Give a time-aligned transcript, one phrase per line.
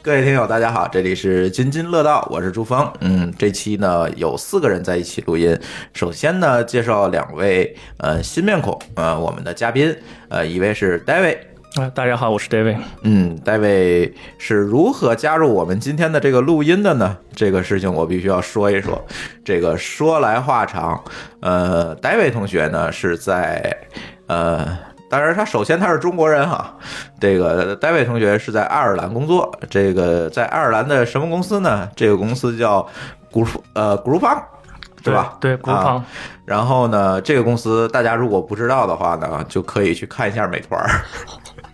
[0.00, 2.88] 各位听友，大家好，这里是津津乐道，我是朱峰。
[3.00, 5.58] 嗯，这期呢有四个人在一起录音。
[5.92, 9.94] 首先呢，介绍两位呃新面孔，呃，我们的嘉宾，
[10.28, 11.38] 呃，一位是 David，
[11.74, 12.76] 啊，大家好，我是 David。
[13.02, 17.18] 嗯，David 是如何加入我们今天的这个录音的呢？
[17.34, 19.04] 这个事情我必须要说一说。
[19.44, 21.02] 这个说来话长，
[21.40, 23.76] 呃，David 同学呢是在
[24.28, 24.87] 呃。
[25.10, 26.74] 当然，他首先他是中国人哈，
[27.18, 31.88] 这个戴维同学是在爱尔兰工作，这个在爱尔兰的什么公司呢？
[31.96, 32.86] 这个公司叫
[33.32, 34.42] Group 呃 Groupon，
[35.02, 35.36] 对吧？
[35.40, 36.04] 对，Groupon、啊。
[36.44, 40.78] 然后呢，这个公司大家如果不知道的话呢，就可以去看一下美团，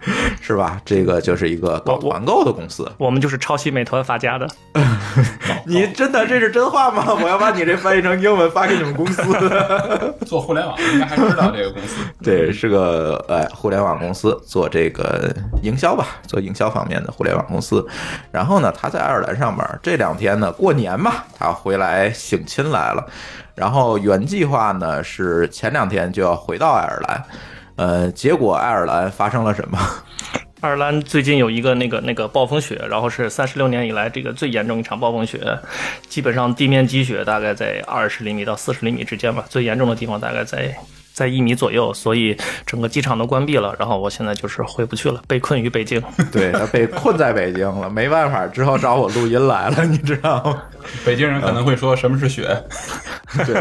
[0.41, 0.81] 是吧？
[0.85, 2.91] 这个就是一个搞团购的公司。
[2.99, 4.47] 我们就是抄袭美团发家的。
[5.67, 7.15] 你真的这是真话吗？
[7.23, 9.23] 我要把你这翻译成英文发给你们公司。
[10.27, 11.97] 做互联网应该还知道这个公司。
[12.23, 17.87] 对，是个呃互联网公司，做这个营销吧，做营销方面的互联网公司。
[18.31, 23.07] 然后呢，他在爱尔兰上班，这两天呢过年嘛，他回来省亲来了。
[23.55, 27.25] 然后原计划呢是前两天就要回到爱尔兰，
[27.77, 29.78] 呃，结果爱尔兰发生了什么？
[30.61, 35.39] 爱尔兰最近有一个那个那个暴风雪，然后是三十六年以来这个最严重一场暴风雪，
[36.08, 40.74] 基本上地面积雪大概在二十厘米到四十厘米之间吧，最严重的地方大概在
[41.14, 42.36] 在一米左右，所以
[42.67, 43.75] 整个机场都关闭了。
[43.79, 46.02] 然后我现在就是回不去了，被困于北京。
[46.33, 50.63] 对他被困在北京了，没办法，只好找我录音来了，你知道吗？
[51.07, 52.61] 北京人可能会说什么是雪？
[53.47, 53.55] 对，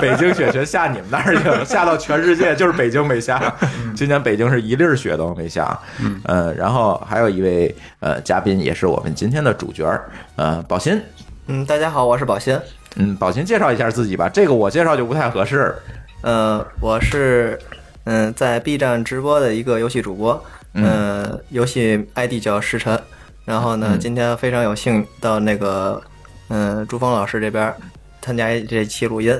[0.00, 3.52] 北京雪全下你们那儿去了，下到全世界，就是北京没下。
[3.96, 5.76] 今年北京是一粒儿雪都没下。
[6.00, 11.02] 嗯，呃，然后还有一位呃嘉宾，也是我们今天的主角儿，呃，宝鑫。
[11.46, 12.60] 嗯，大家好，我是宝鑫。
[12.96, 15.74] 嗯，宝鑫介绍一下自己吧，这个我介绍就不太合适。
[16.22, 17.58] 呃，我是
[18.04, 20.44] 嗯在 B 站直播的一个游戏主播，
[20.74, 23.00] 嗯，游戏 ID 叫石晨。
[23.44, 26.00] 然后呢，今天非常有幸到那个
[26.48, 27.74] 嗯朱峰老师这边
[28.20, 29.36] 参加这期录音。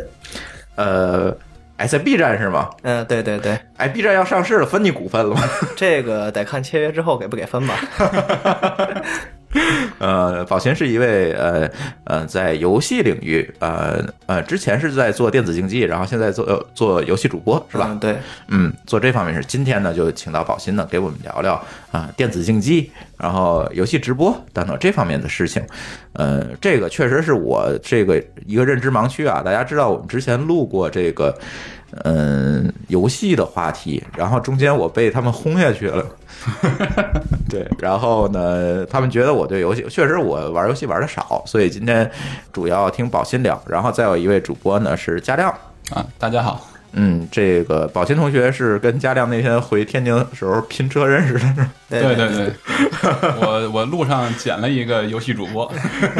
[0.75, 1.33] 呃，
[1.77, 2.69] 哎，在 B 站是吗？
[2.83, 3.57] 嗯，对对对。
[3.77, 5.43] 哎，B 站要上市了，分你股份了吗？
[5.77, 7.79] 这个得看签约之后给不给分吧。
[9.99, 11.71] 呃，宝鑫是一位呃
[12.05, 17.87] 呃，在游戏领域呃呃，之前是在做电子竞技，然后现在做做游戏主播是吧？
[17.89, 18.17] 嗯，对，
[18.49, 19.45] 嗯，做这方面是。
[19.45, 25.63] 今天呢，就请到宝鑫呢，给我们聊聊啊电子竞技，然后游戏直播等等这方面的事情。
[26.15, 29.43] 呃，这个确实是我这个一个认知盲区啊。
[29.45, 31.37] 大家知道，我们之前录过这个
[32.05, 36.05] 嗯游戏的话题，然后中间我被他们轰下去了。
[37.49, 42.11] 对，然后呢，他们觉得我对游戏确实我玩游戏玩的少，所以今天
[42.53, 43.63] 主要听宝鑫聊。
[43.67, 45.51] 然后再有一位主播呢是嘉亮
[45.91, 46.67] 啊，大家好。
[46.95, 51.67] 嗯，这个宝鑫同学是跟嘉亮那天回天津的时候拼车认识的，是
[52.01, 52.53] 对对对，
[53.41, 55.71] 我我路上捡了一个游戏主播，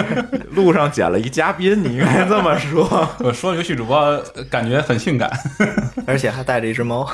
[0.53, 3.09] 路上捡了一嘉宾，你应该这么说。
[3.21, 5.31] 我说游戏主播感觉很性感，
[6.07, 7.09] 而且还带着一只猫。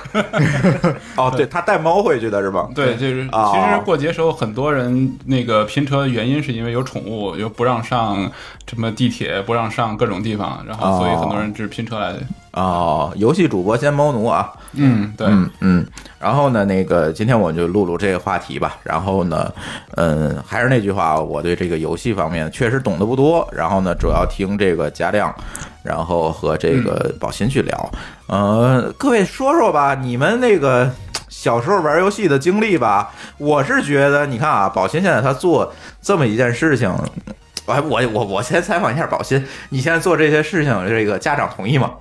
[1.17, 2.69] 哦，对他带猫回去的是吧？
[2.75, 8.31] 对，就是其实过节时候很多人那个拼车原因是因为有宠物，又不让上
[8.69, 12.21] 什么地铁，不让上各种地方，然后所以很多人就是拼车来的。
[12.53, 15.87] 哦，游戏主播兼猫奴啊，嗯，对，嗯嗯，
[16.19, 18.77] 然后呢，那个今天我就录录这个话题吧。
[18.83, 19.53] 然后呢，
[19.97, 23.49] 嗯，还是那句话，我对这个游戏方面确实懂得不多。
[23.53, 25.35] 然后呢，主要听这个嘉亮，
[25.83, 27.91] 然后和这个宝鑫去聊。
[28.27, 30.91] 呃，各位说说吧，你们那个
[31.29, 33.13] 小时候玩游戏的经历吧。
[33.37, 35.73] 我是觉得，你看啊，宝鑫现在他做
[36.03, 36.93] 这么一件事情。
[37.69, 41.93] 哎，我我我先采访一下宝鑫，你现在做这些事情，这个家长同意吗？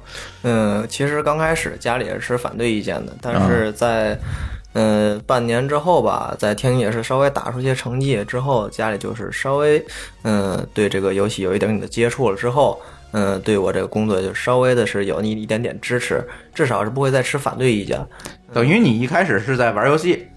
[0.44, 4.18] 嗯，其实刚开始家里也是反对意见的，但是在
[4.74, 9.84] 嗯半年之后吧，在天津也是稍微打出些成绩之后，家里就是稍微
[10.24, 12.80] 嗯对这个游戏有一点点的接触了之后，
[13.12, 18.00] 嗯，对我这个工作就稍微的是有你一点点支持，至少是不会再持反对意见。
[18.54, 20.28] 等于你一开始是在玩游戏，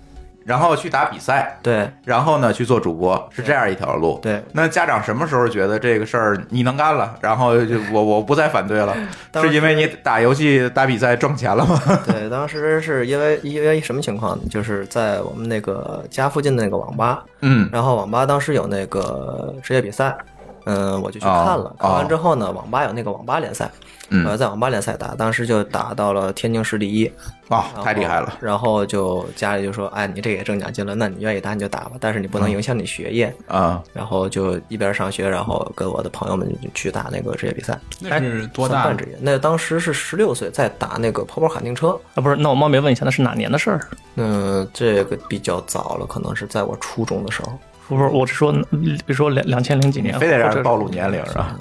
[0.51, 4.19] 然后去打比赛，对然后呢去做主播，是这样一条路。
[4.21, 8.93] 对，那家长什么时候觉得这个事儿你能干了，然后就我我不再反对了？
[9.41, 11.81] 是因为你打游戏打比赛挣钱了吗？
[12.05, 14.43] 对，当时是因为因为什么情况呢？
[14.51, 20.17] 就是在我们那个家附近的那个网吧，嗯然后网吧当时有那个职业比赛，
[20.65, 21.77] 嗯，我就去哦看了。
[21.79, 23.71] 看哦完之后呢，网吧有那个网吧联赛，
[24.11, 27.11] 嗯呃，在网吧联赛打，当时就打到了天津市第一，
[27.49, 28.33] 哇、太厉害了！
[28.41, 33.35] 然后就家里就说，哎，你这也挣奖金了，那你愿意打你就打吧，但是你不能影响你学业。
[33.47, 38.97] 啊、然后就一边上学，然后跟我的朋友们去打那个职业比赛，那是多大半？
[38.97, 39.17] 职业。
[39.21, 41.99] 那当时是十六岁，在打那个跑跑卡丁车。
[42.15, 43.81] 啊，不是，那我冒昧问一下，那是哪年的事儿？
[44.17, 47.59] 嗯，这个比较早了，可能是在我初中的时候。
[47.91, 51.57] 不是，我是说，比如说两两千零几年，非得让人暴露年龄是吧？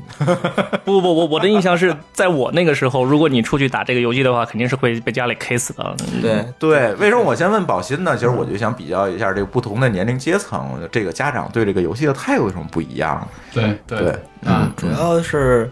[0.86, 5.96] 不 不不，我我的印象是在我那个时候，如果你出去打这个游戏的话，肯定是会被家里 K 死的。
[6.14, 8.16] 嗯对，对，为什么我先问宝鑫呢？
[8.16, 13.28] 其实我就想比较一下这个不同的年龄阶层，这个家长对这个游戏的态度有什么不一样？
[13.52, 15.70] 对对对啊，主要是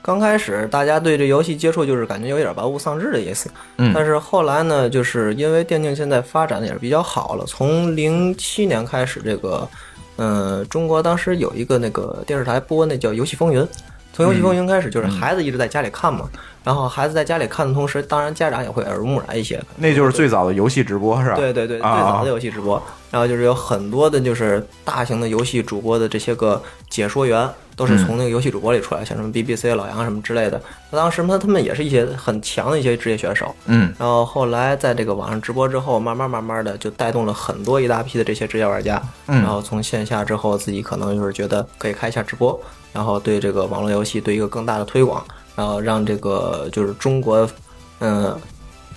[0.00, 13.60] 刚开始大家对这游戏接触就是感觉有点玩物丧志的意思，嗯但是后来呢，就是因为电竞现在发展的也是比较好了，从零七年开始，这个嗯、呃中国当时有一个那个电视台播那叫《游戏风云》。
[14.12, 16.26] 从游戏风云开始，就是孩子一直在家里看嘛，
[16.64, 21.36] 然后孩子在家里看的同时，当然家长也会耳濡目染一些，那就是最早的游戏直播是吧？
[21.36, 30.60] 对对对，最啊早的游戏直播，然后就是有很多的，就是大型的游戏主播的这些个解说员，都是从那个游戏主播里出来，像什么 BBC 老杨什么之类的。
[30.90, 33.54] 那当时他他们也是一些很强的一些职业选手。
[33.66, 39.00] 嗯然后后来在这个网上直播之后，慢慢慢慢的就带动了很多一大批的这些职业玩家。
[39.26, 42.58] 嗯然后从线下之后，自己可能就是觉得可以开一下直播，
[42.92, 45.22] 然后对这个网络游戏对一个更大的推广，
[45.54, 47.48] 然后让这个就是中国，
[48.00, 48.34] 嗯。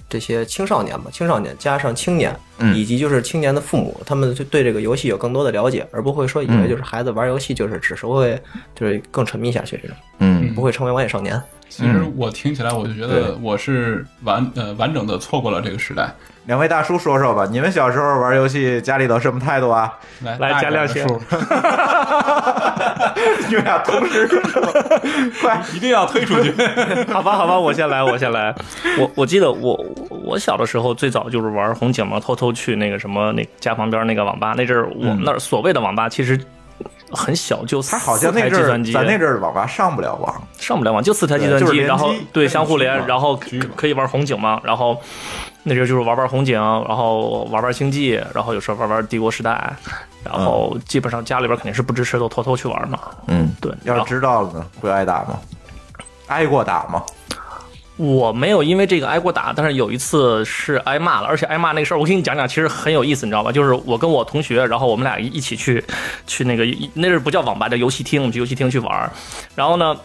[0.10, 2.76] 这些青少年吧，青少年加上青年，嗯。
[2.76, 8.42] 以及就是青年的父母，他们就对这个游戏有更多的了解，而不会说以为就是孩子玩游戏就是只是会
[8.76, 10.54] 就是更沉迷下去这种，嗯。
[10.56, 11.40] 不会成为网瘾少年。
[11.70, 16.12] 其实我听起来，我就觉得我是完呃完整的错过了这个时代。
[16.50, 19.94] 两位大叔说说吧，你们小时候玩游戏家里头什么态度啊？
[20.24, 21.54] 来来加亮先大一点的
[23.38, 24.60] 数， 你们俩同时说，
[25.42, 25.62] 快！
[25.76, 26.52] 一定要推出去。
[27.14, 28.52] 好吧，好吧，我先来，我先来。
[28.98, 29.80] 我我记得我
[30.10, 34.56] 我小的时候最早就是玩红警嘛，偷偷去那个什么那家旁边那个网吧。
[34.58, 36.36] 那阵儿我们那儿所谓的网吧其实
[37.12, 43.36] 很小，就它好像四那阵儿台计算机，咱那阵儿网吧上不了网，上不了网，就四台计算机，就是联然后对相互连，然后
[43.76, 45.00] 可以玩红警嘛，然后
[45.64, 49.74] 那阵儿就是玩玩红警，然后玩玩星际，然后有时候玩玩帝国时代，
[50.24, 53.00] 然后基本上家里边肯定是不支持，都偷偷去玩嘛。
[53.28, 55.40] 嗯，对，要是知道了呢，会挨打吗？
[56.28, 57.04] 挨过打吗？
[58.00, 63.52] 我没有因为这个挨过打，但是有一次是挨骂了，而且挨骂那个事儿，我给你讲讲，其实很有意思，你知道吧？
[63.52, 65.84] 就是我跟我同学，然后我们俩一起去
[66.26, 69.12] 去那个那是不叫网吧，叫游戏厅，我们去游戏厅去玩儿，
[69.54, 69.96] 然后呢。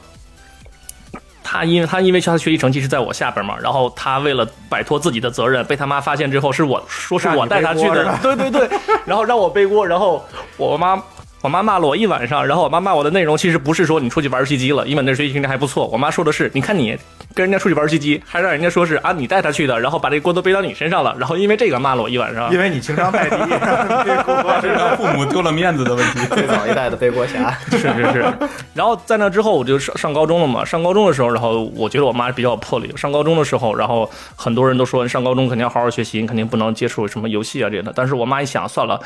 [1.47, 8.69] 他因为他因为他学习成绩是在我下边嘛，然后他为了摆脱自己的责任，被他妈发现之后，是我说是我带他去的，对对对，
[9.05, 10.25] 然后让我背锅，然后
[10.57, 11.01] 我妈
[11.45, 16.97] 我妈骂了我一晚上，然后我妈骂我的内容其实不是说你出去玩游戏机了，因为那学习成绩还不错，我妈说的是，你看你
[17.35, 22.59] 跟人家出去玩游戏机，还让人家说是啊你带他去的，然后把这锅都背到你身上了，然后因为这个骂了我一晚上因。
[22.59, 26.21] 为你情商太低，这是让父母丢了面子的问题。
[26.29, 28.33] 最早一代的背锅侠，是是是，
[28.73, 30.65] 然后在那之后我就上上高中了嘛。
[30.65, 32.91] 上高中的时候，然后我觉得我妈比较有魄力。
[32.97, 37.93] 上高中的时候，然后很多人都说上高中肯定要好好学习，你肯定不能接触什么游戏啊这些的。
[37.95, 38.99] 但是我妈一想，算了，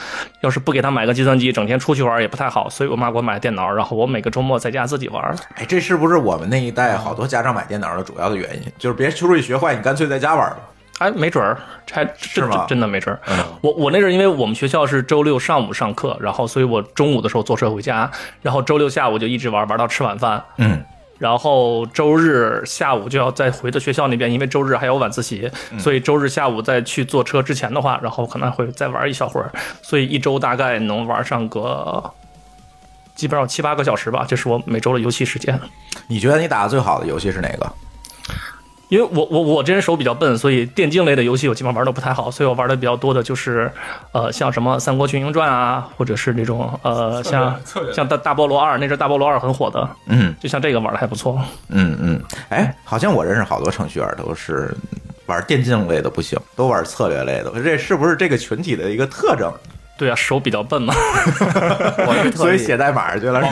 [0.42, 5.36] 要是不给她买个计算机，整天出去玩也不太好，所以我妈给我买了电脑，然后我每个周末在家自己玩。
[5.56, 8.72] 哎，这是不是我们那一代好多家长买电脑的主要的原因？
[8.78, 10.58] 就是别出去学坏，你干脆在家玩吧。
[10.98, 11.56] 哎，没准儿，
[11.86, 13.20] 这还真是吗真真的没准儿。
[13.28, 18.10] 嗯我我那阵儿因为我们学校是周六上午上课，然后所以我中午的时候坐车回家，
[18.42, 20.42] 然后周六下午就一直玩玩到吃晚饭。
[20.56, 20.82] 嗯，
[21.18, 29.50] 然后周日下午就要再回到学校那边，因为周日还有晚自习，所以周日下午再去坐车之前的话，然后可能会再玩一小会儿，
[29.82, 32.10] 所以一周大概能玩上个
[33.14, 35.60] 基本上七八个小时吧，这是我每周的游戏时间。
[36.06, 37.72] 你觉得你打的最好的游戏是哪个？
[38.88, 43.70] 因为我我我这人手比较笨，所以电竞类的游戏我基本上玩的不太好，所以我玩的比较多的就是，
[44.12, 47.54] 呃，像什么《三国群英传》啊，或者是那种呃，像
[47.92, 51.38] 像大大菠萝二，那阵儿大菠萝二很火的，嗯就像这个玩的还不错。
[51.68, 54.74] 嗯嗯，哎，好像我认识好多程序员都是
[55.26, 59.52] 玩电竞类的不行，都玩策略类的，这是不是这个群体的一个特征？
[59.98, 60.94] 对啊，手比较笨嘛。
[62.06, 63.50] 我是特所以写代码去了是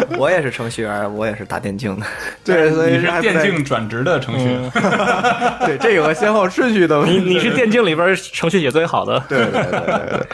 [0.00, 0.06] 吧？
[0.18, 2.06] 我也是程序员，我也是打电竞的。
[2.44, 4.70] 对，所以你是还不在电竞转职的程序员，
[5.64, 7.18] 对，这有个先后顺序的问题。
[7.18, 10.26] 你你是电竞里边程序写最好的，对对对对对，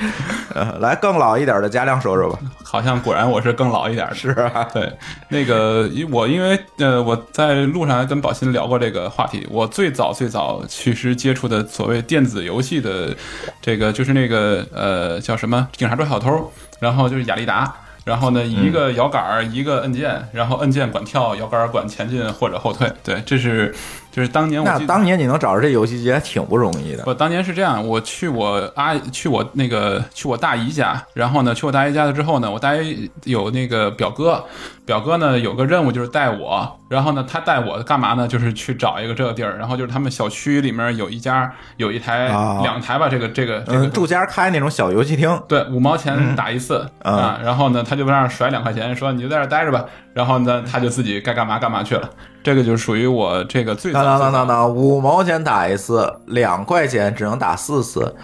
[0.54, 2.38] 呃，来更老一点的嘉亮说说吧。
[2.64, 4.14] 好像果然我是更老一点的。
[4.14, 4.92] 是啊，对，
[5.28, 13.14] 那个因我因为呃我在路上还跟宝鑫聊过这个话题，我最早最早其实接触的所谓电子游戏的
[13.62, 17.70] 这个就是那个呃叫什么警察抓小偷，然后就是雅利达。
[18.06, 22.90] 然后呢，一个摇杆儿，一个按键，然后按键管跳，摇杆儿管前进或者后退。
[23.04, 23.74] 对，这是
[24.10, 27.04] 就是当年我当年你能找着这游戏机还挺不容易的。
[27.06, 34.44] 我当年是这样，我去我阿去我那个去我大姨家，然后呢去我大姨家了之后呢，我大姨有那个表哥，
[34.84, 38.26] 表哥呢有个任务就是带我，然后呢他带我干嘛呢？
[38.26, 52.10] 就是去找一个这个地儿，然后就是他们小区里面有一家有一台、啊两台吧，这个这个这个嗯，住家开那种小游戏厅，对，五毛钱打一次、嗯啊，然后呢，他就在那儿甩两块钱，说你就在这儿待着吧，然后呢，他就自己该干嘛干嘛去了。
[52.48, 58.16] 这个就属于我这个最早当当当当当，五毛钱打一次，两块钱只能打四次。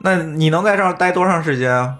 [0.00, 1.96] 那你能在这儿待多长时间啊？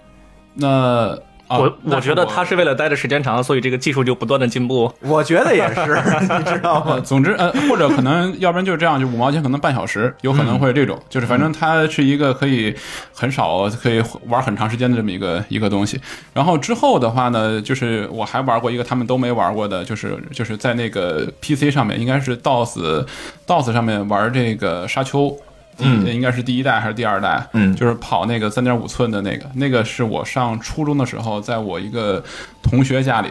[0.53, 1.17] 那、
[1.55, 4.91] 啊我我觉得他是为了待的时间长，所以这个技术就不断的进步。
[5.01, 6.01] 我觉得也是，
[6.37, 7.01] 你知道呃，吗？
[7.03, 12.75] 总之，呃，或者可能，要不然就是这样，就五毛钱可能半小时，有可能会这种，就是反正它是一个可以
[13.13, 15.99] 很少可以玩很长时间的这么一个一个东西。
[16.33, 23.05] 然后之后的话呢，就是我还玩过一个他们都没玩过的，就是就是在那个 PC 上面，应该是 DOS
[23.47, 25.37] DOS 上面玩这个沙丘。
[25.79, 27.45] 嗯，应该是第一代还是第二代？
[27.53, 32.23] 嗯就是跑那个三点五寸的那个，那个是我上初中的时候，在我一个
[32.63, 33.29] 同学家里，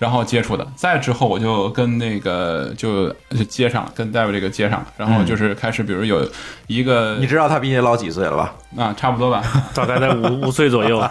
[0.00, 0.66] 然后接触的。
[0.74, 6.28] 再之后我就跟那个就就接上了，跟戴维这个接上了，然后就是开始，比如有
[6.66, 8.54] 一个你知道他比你老几岁了吧？
[8.76, 11.00] 啊，差不多吧， 大概在五五岁左右。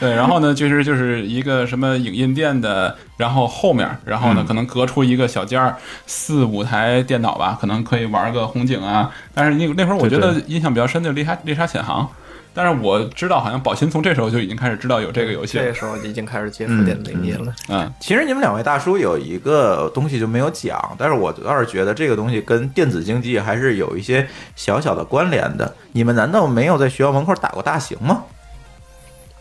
[0.00, 5.76] 对，然后呢，就是就是一个什么影印店的，然后后面，然后呢，可能隔出一个小间儿，
[6.06, 9.10] 四五台电脑吧，可能可以玩个红警啊。
[9.34, 12.04] 但是那那会儿我觉得印象比较深的《猎杀猎杀潜航》，
[12.58, 15.74] 但是我知道好像宝鑫从这时候就已经开始知道有这个游戏了这个。
[15.76, 17.54] 时候已经开始接触电子竞技了。
[17.68, 25.72] 嗯，其实你们两位大叔有一个东西就没有讲，但是我倒是觉得这个东西跟电子竞技还是有一些小小的关联的。
[25.92, 28.24] 你们难道没有在学校门口打过大型吗？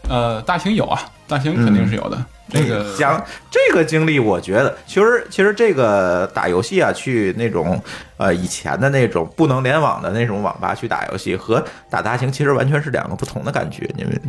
[0.09, 2.25] 呃，大型有啊，大型肯定是有的。
[2.49, 3.21] 这个讲
[3.51, 7.81] 这个经历，我觉得其实其实这个打游戏啊，去那种
[8.15, 13.89] 呃以前的那种不能联网的那种网吧去打游戏，和打大型其实完全是两个不同的感觉。
[13.97, 14.21] 你们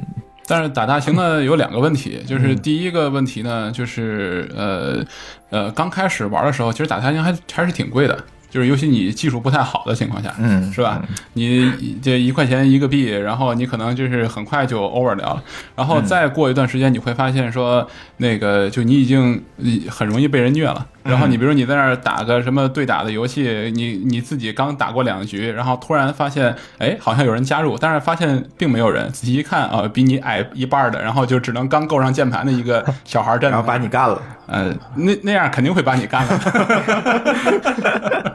[0.49, 5.05] 但是打大型呢有两个问题，就是第一个问题呢，就是呃
[5.51, 8.19] 呃刚开始玩的时候，其实打大型还还是挺贵的。
[8.51, 11.03] 就是尤其你技术不太好的情况下，嗯是吧？
[11.35, 15.43] 你这一块钱一个币，然后你可能就是很快就 over 掉了，
[15.77, 17.87] 然后再过一段时间，你会发现说，
[18.19, 20.87] 那个就你已经呃很容易被人虐了。
[21.05, 29.11] 然后你比如你在那儿打个什么对打的游戏，你你自己刚打过两局，然后突然发现，哎，好像有人加入，但是发现并没有人。
[29.11, 36.41] 仔细一看啊，比你矮一半的，然后就只能刚够上键盘的一个小孩站着，然后把你干了，呃，那那样肯定会把你干了。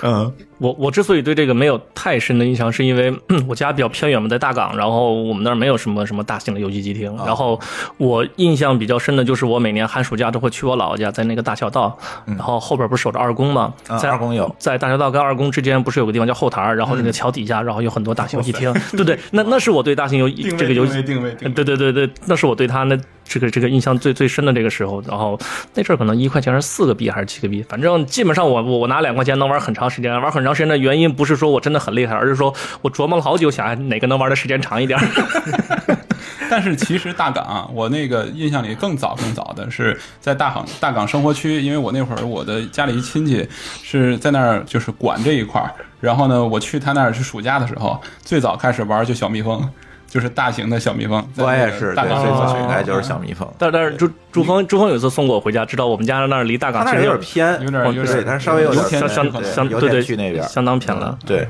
[0.02, 3.14] 嗯我我之所以对这个没有太深的印象，是因为
[3.48, 7.16] 我家比较偏远嘛，在大港，然后我们那儿没有什么什么大型的游戏机厅。
[7.26, 7.60] 然后
[7.98, 25.02] 我印象比较深的就是我每年寒暑假都会去我姥姥家，在那个大桥道，然后后边不是守着二宫嘛，啊在二宫有在大桥道跟二宫之间不是有个地方叫后台儿，然后那个桥底下，然后有很多大型游戏厅，对对， 那那是我对大型游这个游戏定位对对对对，那是我对他那这个这个印象最最深的这个时候。
[25.08, 25.38] 然后
[25.74, 34.98] 那阵儿可能一块钱是四个币还是七个币，反正基本上我我我拿两块钱能玩很长时间，玩很长时间的原因不是说我真的很厉害，而是说我琢磨了好久，想哪个能玩的时间长一点。
[36.48, 43.46] 但是其实大港啊，我那个印象里更早更早的是在大港大港生活区，因为我那会儿我的家里一亲戚
[43.84, 49.68] 是在那儿就是管这一块儿，然后呢，我去他那儿是暑假的时候，最早开始玩就小蜜蜂，
[50.16, 51.22] 就是大型的小蜜蜂。
[51.36, 53.46] 我也是，对，大港最早应该就是小蜜蜂。
[53.58, 61.18] 但但是朱朱峰朱峰有一次送过我回家，知道我们家那儿离大他那儿港其实有点偏，有点有点对，但是稍微有点相相对对去那边相当偏了。
[61.26, 61.46] 对，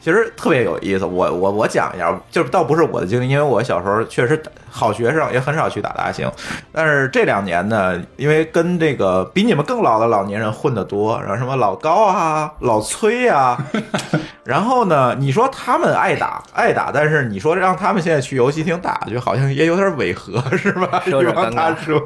[0.00, 1.04] 其实特别有意思。
[1.04, 6.30] 我我我讲一下，就是倒不是我的经历，因为我小时候确实好学生，也很少去打大型。
[6.72, 13.58] 但是这两年呢，因为跟这个比你们更老的老年人混得多，然后什么老高啊、老崔啊，
[14.44, 21.02] 然后呢，你说他们爱打爱打，但是你说让他们现在去游戏厅打，就好像也有点违和，是吧？
[21.06, 22.02] 有点这帮尴尬。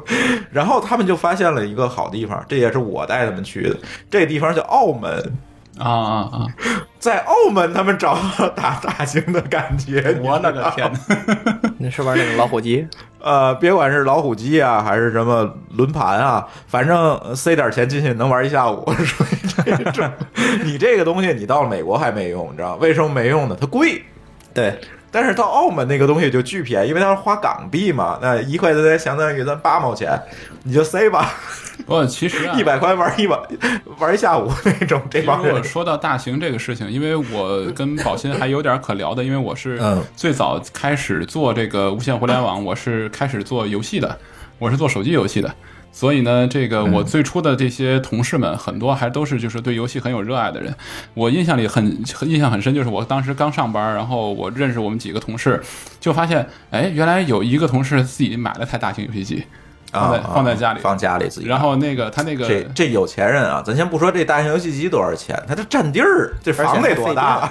[0.51, 3.75] 然后他们就发现了一个好地方，这也是我带他们去的。
[4.09, 5.33] 这个地方叫澳门。
[5.79, 6.45] 啊啊啊！
[6.99, 10.15] 在澳门他们找到打大型的感觉。
[10.23, 11.59] 我勒个天哪！
[11.79, 12.87] 那是玩那个老虎机，
[13.19, 19.23] 呃，别管是老虎机啊，还是什么轮盘啊，反正塞点钱进去能玩一下午， 属
[19.65, 20.09] 于这种。
[20.63, 23.57] 你这个东西，你到了美国还没用，你知道为什么没用呢？
[23.59, 24.03] 它贵。
[24.53, 30.17] 对，但是到澳门那个东西就巨便宜，因为它是花港币嘛，那一块钱相当于咱八毛钱，
[30.63, 31.31] 你就塞吧，
[31.85, 33.39] 不过其实啊，一百块玩一晚
[33.99, 35.01] 玩一下午那种。
[35.09, 44.17] 这帮人说到大型这个事情，因为我跟宝鑫还有点可聊的，因为我是嗯最早开始做这个无线互联网，我是开始做游戏的，
[44.59, 45.53] 我是做手机游戏的。
[45.95, 50.73] 所以呢，这个我最初的这些同事们很多还都是就是对游戏很有热爱的人。
[51.13, 55.61] 我印象里很很印象很深，就是我当时刚上班，然后我认识我们几个同事，
[55.99, 59.43] 就发现哎，原来有一个同事自己买了台大型游戏机，
[59.93, 61.47] 放在啊放在家里，放家里自己。
[61.47, 67.47] 然后那个他那个这这有钱人啊，咱先不说这大型游戏机多少钱，他这占地儿，这房得多大？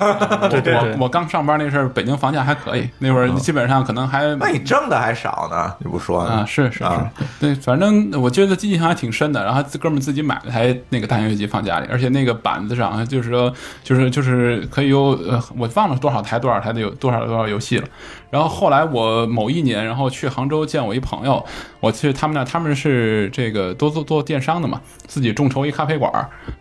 [0.50, 6.32] 对对对我我刚上班那阵儿，北京房价还可以，那会儿基本上可能还那你挣的还少呢，你不说呢？
[6.32, 9.44] 啊，是是是啊，对，反正我觉得印象还挺深的。
[9.44, 17.86] 然后这哥们儿自己买了台那个大型游戏机放家里，而且那个板子上就是说，就是就是可以有呃，我忘了多少台多少台的有多少多少游戏了。
[18.32, 21.44] 然后后来我某一年，然后去杭州见我一朋友，
[21.80, 26.10] 我去他们那，他们是这个都做做电商的嘛，自己众筹一咖啡馆，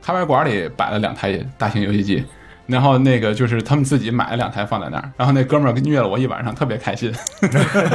[0.02, 2.26] 咖啡馆里摆了两台大型游戏机。
[2.72, 7.14] 然后那个就是他们自己买了两台放在那儿，然后那哥们儿虐了我一晚上，特别开心。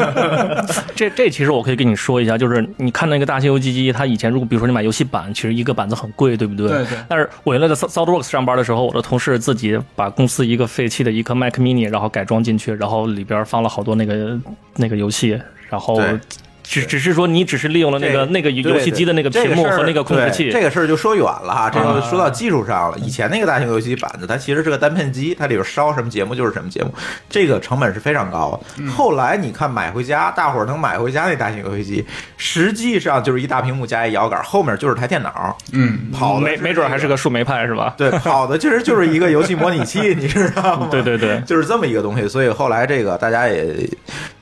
[0.95, 6.69] 这这其实我可以跟你说一下，就是你看那个大型游戏机，它以前如果比如说你买游戏版，其实一个板子很贵，对不对？
[6.69, 14.39] 对对但是我原来在 SolidWorks 上班的时候，我的同事自己把公司一个废弃的一颗 Mac Mini，然后改装进去，然后里边放了好多那个
[14.77, 15.41] 那个游戏，
[15.71, 16.21] 然后对
[16.69, 20.51] 只只是说你只是利用了那个那个游戏机的那个屏幕和那个控制器。
[20.51, 22.99] 这个事儿就说远了哈，这个啊说到技术上了。
[22.99, 26.93] 以前那个大型游戏机板子，它其实是个单片机，它里边烧什么节目就是什么节目，
[27.31, 28.83] 这个成本是非常高的。
[28.83, 32.05] 嗯后来你看买回家，大伙儿能买回家那大型游戏机，
[32.37, 37.95] 实际上就是一大屏幕加一摇杆，后面就是台电脑，嗯，跑没没准还是个树莓派是吧？
[37.97, 40.89] 对，跑的其实就是一个游戏模拟器， 你知道吗？
[40.91, 42.27] 对对对就是这么一个东西。
[42.27, 43.89] 所以后来这个大家也，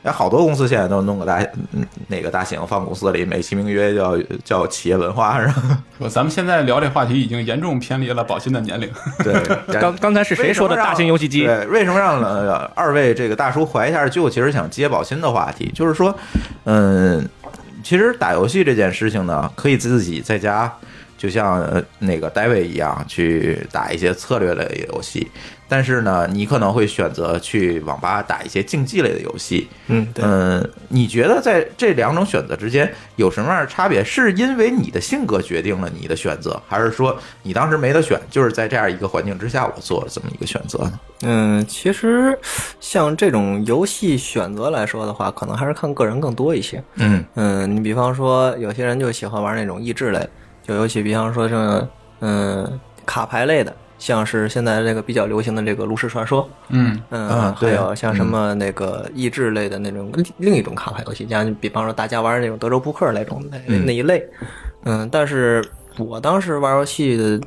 [0.05, 1.39] 也好多公司现在都弄个大
[1.73, 5.79] 嗯哪个大型放公司里，美其名曰叫叫企业文化，是吧？
[5.99, 8.91] 我咱们现在聊这话题已经严重偏离了宝鑫的年龄。
[9.25, 11.47] 对，刚刚才是谁说的大型游戏机？
[11.47, 14.29] 对，为什么让呃二位这个大叔怀一下旧？
[14.29, 16.15] 其实想接宝鑫的话题，就是说，
[16.65, 17.27] 嗯，
[17.83, 20.71] 其实打游戏这件事情呢，可以自己在家，
[21.17, 25.31] 就像呃那个 David 一样去打一些策略类游戏，
[25.75, 29.67] 但是呢，你可能会选择去网吧打一些竞技类的游戏。
[29.89, 34.05] 嗯，对，嗯，你觉得在这两种选择之间有什么样的差别？
[34.05, 41.01] 是因为你的性格决定了你的选择，还是说你当时没得选，就是在这样一个环境之下，我做了这么一个选择呢？
[41.23, 42.39] 嗯，其实
[42.79, 46.81] 像这种游戏选择来说的话，可能还是看个人更多一些。
[46.95, 50.25] 嗯嗯，你比方说，有些人就喜欢玩那种益智类，
[50.63, 51.89] 就尤其比方说像
[52.21, 63.87] 嗯卡牌类的，像是现在这个比较流行的这个炉石传说，嗯嗯，还有像什么那个益智类的那种另另一种卡牌游戏，像比方说大家玩那种德州扑克那种那嗯。
[63.87, 64.23] 那一类，
[64.85, 65.65] 嗯，但是
[65.97, 67.41] 我当时玩游戏的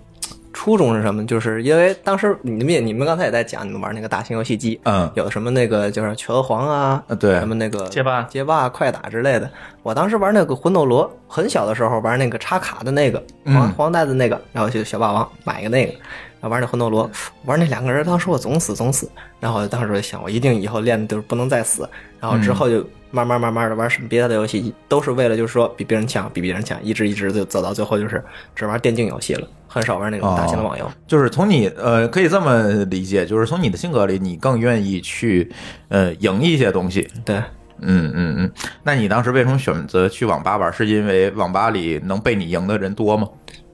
[0.58, 1.24] 初衷是什么？
[1.28, 5.08] 就是因为当时你们也你们刚才也在讲，你们玩那个大型游戏机，嗯。
[5.14, 7.38] 有什么那个就是拳皇啊，啊对。
[7.38, 8.24] 什么那个街霸。
[8.24, 9.48] 街霸、快打之类的。
[9.84, 13.72] 我当时玩那个魂斗罗，很小的时候玩那个插卡的那个黄嗯。
[13.74, 17.08] 黄带的那个，然后就小霸王买一个那个，然后玩那魂斗罗，
[17.46, 19.08] 玩那两个人，当时我总死总死，
[19.40, 21.88] 然后当时我就想，我一定以后练的就是不能再死，
[22.20, 28.24] 然后之后就慢慢慢慢的玩什么别的游戏，都是为了就是说比别人强，比别人强，一直一直就走到最后就是
[28.56, 30.90] 只玩电竞游戏了，很少玩那种大型的网游。
[31.08, 35.50] 就是从你呃，可以这么理解，就是从你的性格里，你更愿意去
[35.90, 37.08] 呃赢一些东西。
[37.24, 37.38] 对，
[37.80, 38.52] 嗯嗯嗯。
[38.84, 40.72] 那你当时为什么选择去网吧玩？
[40.74, 43.28] 是因为网吧里能被你赢的人多吗？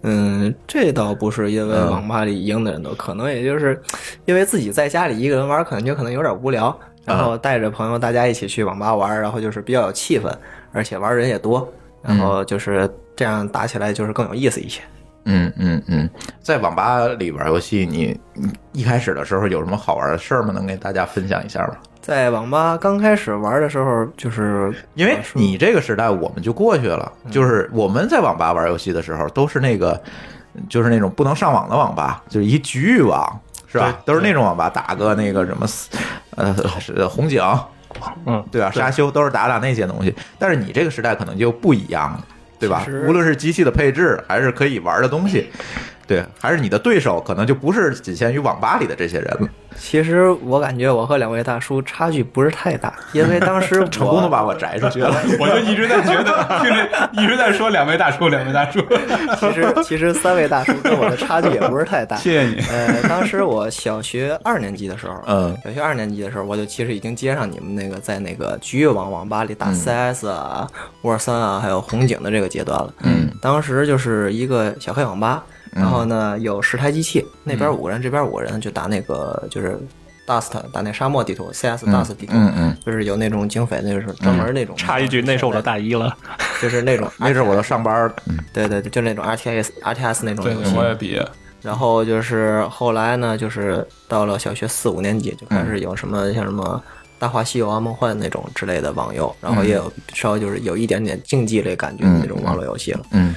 [0.05, 3.81] 嗯，这倒不是因为嗯网吧里赢的人多，可能也就是
[4.25, 10.31] 因为自己在家里一个人玩，可能就可能有点无聊，然后带着朋友大家一起去网吧玩，然后就是比较有气氛，
[10.71, 11.67] 而且玩人也多，
[12.01, 14.81] 然后就是这样打起来就是更有意思一些。
[15.25, 16.09] 嗯嗯嗯，
[16.41, 20.51] 在网吧里玩游戏，你你一开始的时候有什么好玩的事儿吗？
[20.53, 21.75] 能给大家分享一下吗？
[22.01, 29.97] 在网吧刚开始玩的时候，就是因为你这个时代我们就过去了，就是我们在网吧玩游戏的时候都是那个，
[30.67, 33.39] 就是那种不能上网的网吧，就是一局域网，
[33.73, 33.99] 是吧？
[34.05, 35.67] 都是那种网吧，打个那个什么，
[36.35, 37.41] 呃，是红警，
[38.25, 38.69] 嗯，对吧？
[38.69, 40.13] 沙丘都是打打那些东西。
[40.37, 42.25] 但是你这个时代可能就不一样了，
[42.59, 45.49] 对吧无论是机器的配置，还是可以玩的东西，
[46.05, 55.15] 对，还是你的对手可能就不是仅限于网吧里的这些人了，其实我感觉我和两位大叔差距不是太大，因为当时 成功的把我摘出去了。
[55.39, 58.81] 我就一直在觉得，听 着一直在说两位大叔，两位大叔。
[59.39, 62.17] 其实其实三位大叔跟我的差距也不是太大。
[62.17, 62.61] 谢谢你。
[62.69, 70.67] 呃，当时我小学二年级的时候，嗯小学二年级的时候，我就其实已经接上你们那个在那个局域网网吧里打 CS 啊、
[71.03, 72.93] 沃三啊，还有红警的这个阶段了。
[73.03, 79.79] 嗯，当时就是一个小黑网吧，然后呢有十台机器，那边五个人，这边五个人，就打那个就是。
[80.25, 84.73] Dust 打那沙漠地图，CS Dust 地图，嗯嗯就是有那种警匪，那就是专门那种。
[84.77, 86.15] 插一句，那是我的大一了。
[86.63, 88.15] 就是那种， 那阵儿我都上班了，
[88.53, 90.73] 对对对，就那种 RTS RTS 那种游戏。
[90.77, 91.21] 我也毕业。
[91.61, 96.81] 然后就是后来呢，就是到了小学四五年级，就开始有什么像什么
[97.19, 103.01] 《大话西游》啊、《梦幻》那种之类的网游，然后也有稍微就是有一点点竞技类感觉的那种网络游戏了。
[103.11, 103.35] 嗯，嗯，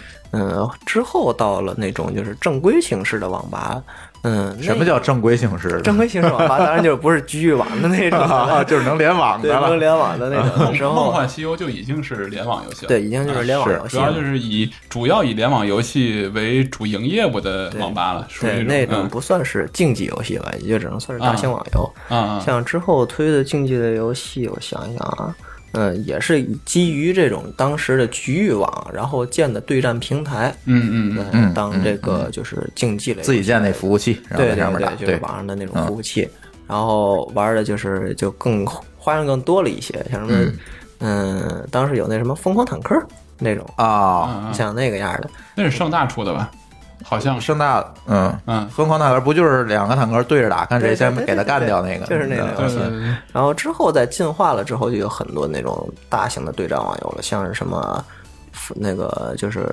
[0.85, 3.83] 之后到了那种就是正规形式的网吧，
[4.23, 5.81] 嗯，什么叫正规形式的？
[5.83, 6.59] 正规形式网吧？
[6.65, 9.69] 当然就是不是局域网的那种啊，就是能联网，的了。
[9.69, 10.37] 能联网的那
[10.77, 10.95] 种。
[10.95, 12.89] 梦幻西游就已经是联网游戏了。
[12.89, 14.13] 对，已经就是联网游戏主要。
[14.13, 21.93] 就是以主要以联网游戏为主营业务的网吧了，属于对，那种嗯不算是竞技游戏吧，也就只能算是大型网游。
[22.09, 25.35] 啊啊，像之后推的竞技类游戏，我想想啊，嗯，
[26.05, 34.95] 也是基于这种当时的局域网，然后建的对战平台，嗯嗯嗯，嗯当这个就是竞技类自己建那服务器，然后对对在上面打。
[34.95, 36.29] 对，就是网上的那种服务器，
[36.67, 40.53] 然后玩的就是就更花样更多了一些，像什么，
[41.01, 42.97] 嗯，当时有那什么疯狂坦克
[43.39, 46.51] 那种，啊，嗯嗯像那个样的，那是盛大出的吧？
[47.05, 48.69] 好像是，盛大，嗯嗯。
[48.69, 52.07] 疯狂坦克不就是两个坦克对着打，看谁先给他干掉那个？
[52.07, 58.05] 就是那个嗯对对对，然后之后在进化了之后，就有很多那种大型的对战网游了，像是什么
[58.75, 59.69] 那个就是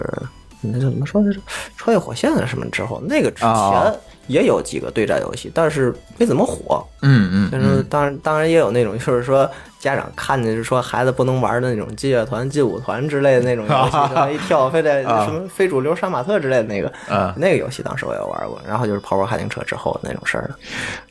[0.71, 1.39] 那叫怎么说来着，
[1.78, 6.82] 穿越火线啊什么之后，那个之前哦也有几个对战游戏，但是没怎么火。
[7.02, 9.49] 嗯嗯就是当然当然也有那种，就是说
[9.80, 18.62] 家长看见就是说孩子不能玩的那种劲乐团、劲舞团之类的那种游戏， 什么一跳非得啊什么非主流杀马特之类的那个，嗯 那个游戏当时我也玩过。
[18.65, 20.56] 然后就是跑跑卡丁车之后那种事儿了。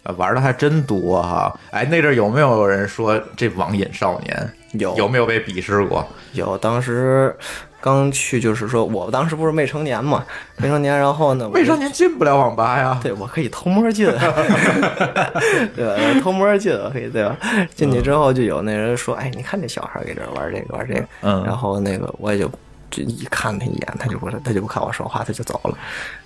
[0.04, 1.54] 嗯，玩的还真多哈。
[1.70, 4.50] 哎，那阵儿有没有人说这网瘾少年？
[4.72, 6.02] 有有没有被鄙视过？
[6.32, 7.36] 有当时
[7.82, 10.24] 刚去，就是说我当时不是未成年嘛，
[10.62, 12.98] 未成年，然后呢，未成年进不了网吧呀。
[13.02, 14.06] 对我可以偷摸进，
[15.74, 16.20] 对吧？
[16.22, 17.36] 偷摸进可以，对吧？
[17.74, 22.48] 进去之后就有那人说：“哎，你看这小孩给这玩这个玩这个。”嗯然后那个我也就
[22.90, 25.76] 就一看他一眼，他就不他就不看我说话，他就走了，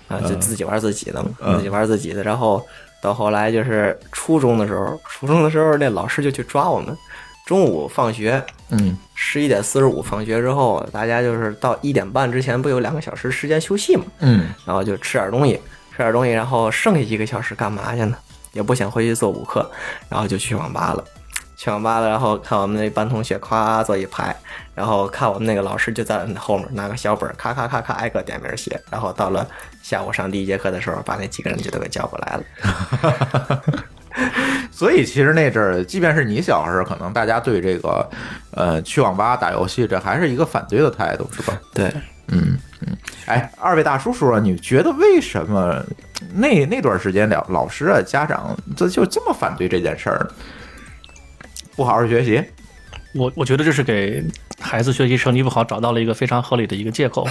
[0.07, 2.21] 啊，就自己玩自己的嘛，嗯自己玩自己的。
[2.21, 2.63] 然后
[3.01, 6.95] 到后来就是初中的时候，初中的时候那老师就去抓我们，
[7.47, 8.45] 中午放学。
[8.69, 15.53] 嗯十一点四十五放学之后，大家就是到一点半之前不有两个小时时间休息嘛，嗯然后就吃点东西，
[15.91, 18.17] 吃点东西，然后剩下一个小时干嘛去呢？
[18.51, 19.71] 也不想回去做补课，
[20.09, 21.03] 然后就去网吧了。
[21.55, 24.35] 去网吧了，然后看我们那班同学夸坐一排，
[24.75, 29.47] 然后看我们那个老师就在后面拿个小本儿，咔咔咔咔挨个点名写，然后到了
[29.81, 33.63] 下午上第一节课的时候，把那几个人就都给叫过来了。
[34.71, 38.09] 所以其实那阵儿，即便是你小时候，可能大家对这个，
[38.51, 41.59] 呃，去网吧打游戏，这还是一个反对的态度，是吧？
[41.73, 41.87] 对，
[42.27, 42.95] 嗯嗯。
[43.25, 45.83] 哎，二位大叔叔，你觉得为什么
[46.33, 50.29] 那那段时间，了老师啊、家长这就这么反对这件事儿呢？
[51.75, 52.43] 不好好学习，
[53.17, 54.23] 我我觉得这是给
[54.59, 57.27] 孩子学习成绩不好找到了一个非常合理的一个借口。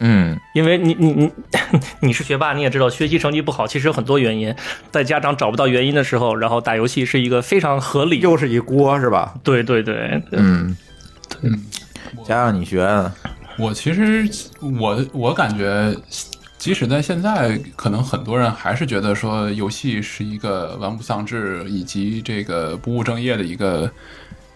[0.00, 1.30] 嗯因为你你你
[2.00, 4.54] 你是学霸，你也知道学习成绩不好其实有很多原因，
[4.90, 8.20] 在家长找不到原因的时候，然后打游戏是一个非常合理。
[8.20, 9.34] 又是一锅是吧？
[9.44, 10.76] 对对对，嗯，
[11.42, 11.64] 嗯，
[12.24, 13.12] 加上你学呢，
[13.58, 14.28] 我其实
[14.80, 15.94] 我我感觉，
[16.58, 23.90] 即使在现在，可能很多人还是觉得说游戏是一个玩物丧志以及这个不务正业的一个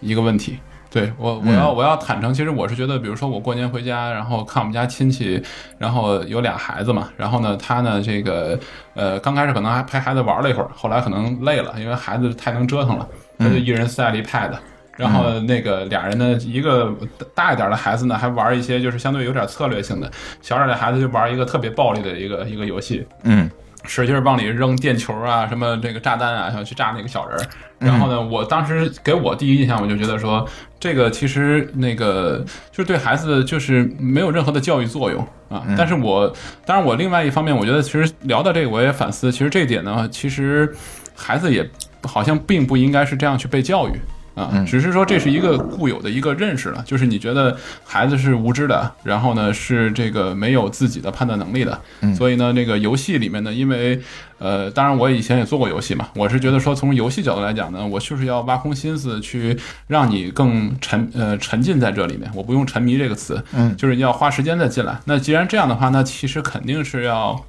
[0.03, 0.59] 一个问题。
[0.91, 5.43] 对我，我要我要坦诚，其实我是觉得，比如说我过年回家，然后看我们家亲戚，
[5.79, 8.61] 然后有俩孩子嘛，然后呢，他呢这个
[8.93, 14.51] 呃刚开始可能还陪孩子玩了一会儿，后来可能累了，因为孩子太能折腾了，他就一人塞了一 pad。
[14.99, 16.95] 然后那个俩人呢，一个
[17.35, 20.07] 大一点的孩子呢，还玩一些就是相对有点策略性的；
[20.43, 23.51] 小点的孩子就玩一个特别暴力的一个一个游戏，嗯
[23.85, 27.47] 使劲儿往里扔电球啊，什么这个炸弹啊，想去炸那个小人儿。
[27.79, 35.64] 然后呢，我当时给我第一印象，我就觉得说，这个其实那个就是对孩子就是没有任何的教育作用啊。
[35.77, 36.33] 但是我
[36.64, 40.73] 当然我另外一方面，我觉得其实聊到这个，我也反思，其实这一点呢，其实
[41.16, 41.68] 孩子也
[42.05, 44.01] 好像并不应该是这样去被教育。
[44.35, 54.01] 啊，嗯只是说这是一个固有的一个认识了，就是你觉得孩子是无知的，然后呢是这个没有自己的判断能力的，嗯所以呢这个游戏里面呢，因为
[54.38, 64.99] 呃，当然我以前也做过游戏嘛，我是觉得说从游戏角度来讲呢，我就是要挖空心思去让你更沉呃沉浸在这里面，我不用沉迷这个词，嗯就是要花时间再进来。
[65.05, 67.45] 那既然这样的话，那其实肯定是要。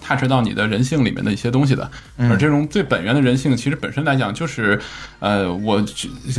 [0.00, 4.80] 探视到你的人性里面的一些东西的，而这种最本源的人性，其实本身来讲就是，
[5.18, 5.84] 呃，我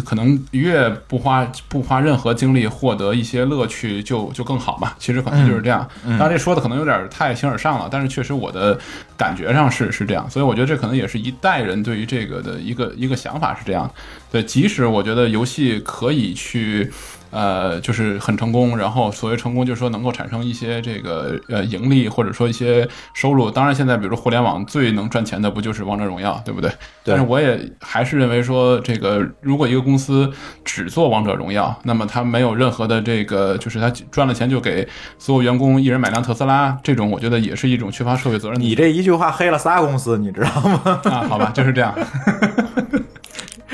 [0.03, 4.93] 可能越不花不花任何精力获得一些乐趣就就更好嘛。
[4.97, 5.87] 其实可能就是这样。
[6.03, 8.77] 当然这说的可能有点太形而上了，但是确实我的
[9.15, 13.93] 感觉上是是这样，所以我觉得这可能也是一代人对于这个的一个一个想法是这样的。
[14.31, 16.91] 对，即使我觉得游戏可以去。
[17.31, 23.49] 呃，就是很成功，然后所谓成功，就是说能够产生一些这个呃盈利，或者说一些收入。
[23.49, 26.71] 当然，现在比如说互联网最能赚钱的不就是王者荣耀，对不对？
[27.03, 30.31] 但是我也还是认为说，这个如果一个公司
[30.63, 38.59] 只做王者荣耀，那么它没有任何的这个，就是它赚了钱就给所有员工一人买辆特斯拉，这种我觉得也是一种缺乏社会责任。
[38.59, 41.01] 你这一句话黑了仨公司，你知道吗？
[41.05, 41.95] 啊，好吧，就是这样。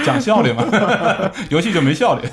[0.08, 0.64] 讲效率嘛，
[1.50, 2.28] 游戏就没效率。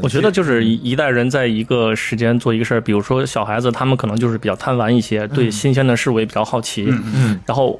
[0.00, 6.86] 我觉得就是一一代人在一个时间做一个事儿，比如说小孩子，他们可能就是比较贪玩一些，对新鲜的事物也比较好奇。
[6.88, 7.78] 嗯，然后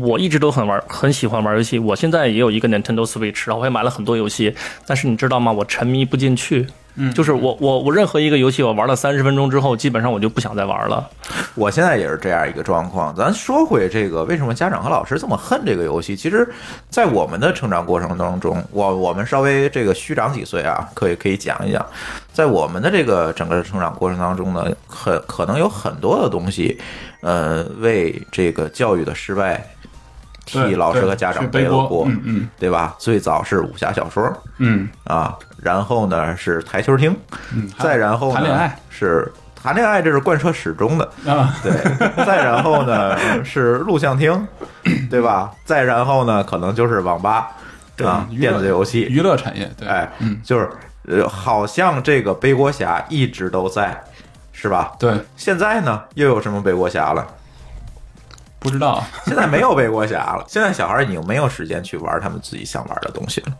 [0.00, 1.78] 我一直都很玩，很喜欢玩游戏。
[1.78, 4.54] 我现在也有一个 Nintendo Switch，然后我也买了很多游戏，
[4.86, 5.50] 但是你知道吗？
[5.52, 6.66] 我沉迷不进去。
[7.00, 11.08] 嗯，就是我我我任何一个游戏，我玩了三十分钟之后，基本上我就不想再玩了。
[11.54, 13.14] 我现在也是这样一个状况。
[13.14, 16.16] 咱说回这个，为什么家长和老师这么恨这个游戏？
[16.16, 16.48] 其实，
[16.90, 21.86] 在我们的成长过程当中，我我们稍微这个虚长几岁啊，可以可以讲一讲，
[22.32, 26.80] 在我们的这个整个成长过程当中呢，很可能有很多的东西，
[27.20, 29.64] 呃，为这个教育的失败。
[30.48, 32.94] 替老师和家长背了锅嗯嗯对吧？
[32.98, 37.14] 最早是武侠小说嗯啊，然后呢是台球厅，
[37.54, 39.30] 嗯，再然后呢谈恋爱是
[39.60, 41.04] 谈恋爱，这是贯彻始终的。
[41.26, 41.72] 啊，对，
[42.24, 44.46] 再然后呢是录像厅，
[45.10, 45.52] 对吧？
[45.64, 47.50] 再然后呢，可能就是网吧
[48.04, 50.70] 啊，电子游戏，娱乐产业，对，哎，嗯，就是
[51.08, 54.00] 呃，好像这个背锅侠一直都在，
[54.52, 54.92] 是吧？
[54.98, 57.26] 对，现在呢，又有什么背锅侠了？
[58.60, 63.52] 不知道，现在没有背锅侠了，现在小孩已经没有时间去玩他们自己想玩的东西了。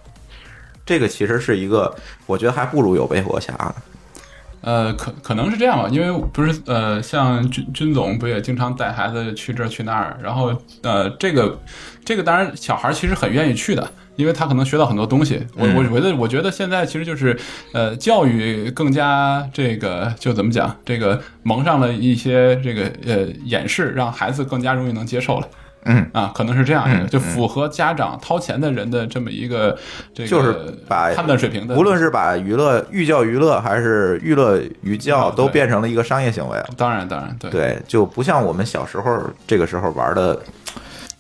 [0.85, 1.95] 这个其实是一个，
[2.27, 3.75] 我觉得还不如有背锅侠呢。
[4.61, 11.57] 呃，可可能是这样吧，因为不是呃，像军军总不也经常带孩子去这儿去那儿，然后呃，这个
[12.05, 15.41] 这个当然小孩其实很愿意去的，因为他可能学到很多东西。
[15.55, 17.39] 我我觉得我觉得现在其实就是
[17.73, 25.49] 呃，教育更加这个就怎么讲，这个蒙上了一些这个呃掩饰，让孩子更加容易能接受了。
[25.85, 29.79] 嗯啊，可能是这样一个，嗯就符合家长掏钱的人的这么一个
[30.13, 30.53] 这个就是
[30.89, 36.67] 把判断水平的，无论是把娱乐寓教于乐，还是娱乐于教，都变成了一个商业行为了。
[36.77, 40.39] 当然当然对对，就不像我们小时候这个时候玩的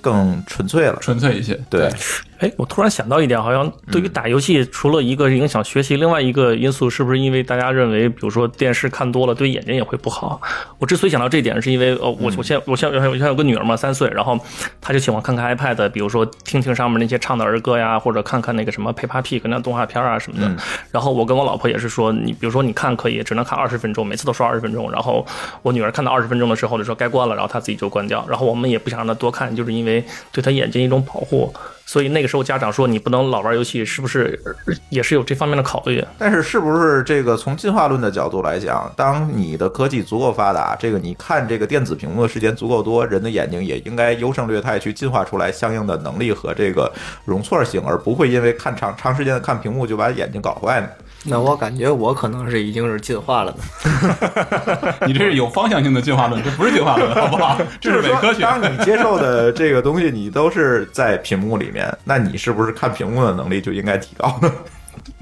[0.00, 0.96] 更纯粹了。
[1.00, 1.90] 纯粹一些，对，
[2.38, 10.40] 哎，我突然想到一点，好像对于打游戏，除了一个影响学习，另外一个因素是不是因为大家认为，比如说电视看多了对眼睛也会不好？
[10.78, 14.38] 我之所以想到这一点，是因为呃，我我现在我现在我现在有个女儿嘛，三岁，然后
[14.80, 20.62] 她就喜欢看看 iPad，比如说听听上面那些唱的儿歌呀，或者看看那个什么 Peppa Pig 那动画片啊什么的。
[20.92, 24.90] 然后我跟我老婆也是说，你比如说你看可以，只能看二十分钟，每次都说二十分钟。
[24.92, 25.26] 然后
[25.62, 28.24] 我女儿看到二十分钟的时候就说该关了，然后她自己就关掉。
[28.28, 29.87] 然后我们也不想让她多看，就是因为
[30.32, 31.52] 对他眼睛一种保护。
[31.88, 34.52] 所以那个时候家长说你不能老玩游戏，是不是呃
[34.90, 36.04] 也是有这方面的考虑？
[36.18, 46.92] 但是是不是这个从进化论的角度来讲，当你的科技足够发达，这个你看这个电子屏幕的时间足够多，人的眼睛也应该优胜劣汰，去进化出来相应的能力和这个
[47.24, 50.88] 容错性，而不会因为看长长时间的看屏幕就把眼睛搞坏呢？
[51.24, 54.94] 那我感觉我可能是已经是进化了呢。
[55.04, 57.58] 你这是有方向性的进化论，这不是进化论，好不好？
[57.80, 58.42] 这是伪科学。
[58.42, 64.52] 当你接受的这个东西，你都是在屏幕里面，那你是不是看屏幕的能力就应该提高呢？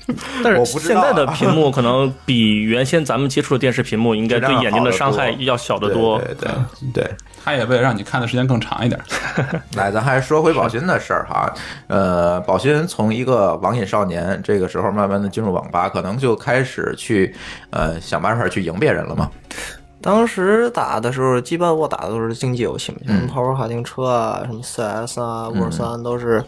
[0.42, 6.18] 但我不知道啊是现在的屏幕可能比原先咱们接触的电视屏幕应该对眼睛的伤害要小得多。
[6.18, 7.10] 对对对 对。
[7.44, 9.00] 他也为了让你看的时间更长一点。
[9.76, 11.52] 来，咱还是说回宝鑫的事儿哈。
[11.86, 17.32] 呃，宝鑫从一个网瘾少年，这个时候慢慢的进入网吧，可能就开始去
[17.70, 19.30] 呃想办法去赢别人了嘛。
[20.06, 23.26] 当时打的时候，基本我打的都是竞技游戏嘛，像什嗯。
[23.26, 26.42] 么跑跑卡丁车啊，什么 CS 啊，沃尔三都是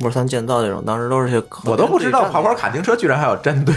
[0.00, 3.74] 沃尔三建造这种，当时都是些我都不知道跑跑卡丁车居然还有战队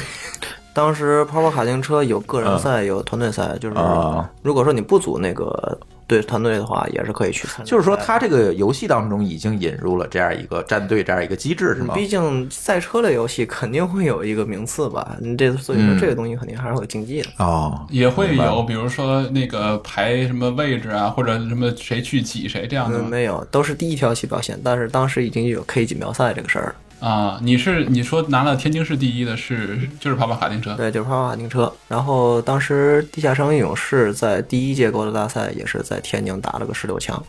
[0.73, 4.29] 当时跑跑卡丁车有个人赛，有团队赛，就是啊。
[4.41, 5.77] 如果说你不组那个
[6.09, 7.63] 对团队的话，也是可以去参加。
[7.63, 11.93] 就是说，它这个游戏当中已经引入了这样一个战队这样一个机制，是吗？
[11.93, 17.29] 毕竟赛车类游戏肯定会有一个名次吧，你这所以说嗯这个东西肯定还是会有竞技的。
[17.37, 26.75] 哦，也会有，比如说那个排什么位置啊，或者什么谁去挤谁这样的嗯，没有，都是第一条起跑线，但是当时已经有 K 锦标赛这个事儿了。
[26.99, 31.71] 啊，你是你说拿了天津市第一的是就是跑跑卡丁车对，就是跑跑卡丁车。
[31.87, 37.21] 然后当时地下城勇士在第一届格斗大赛也是在天津打了个十六强。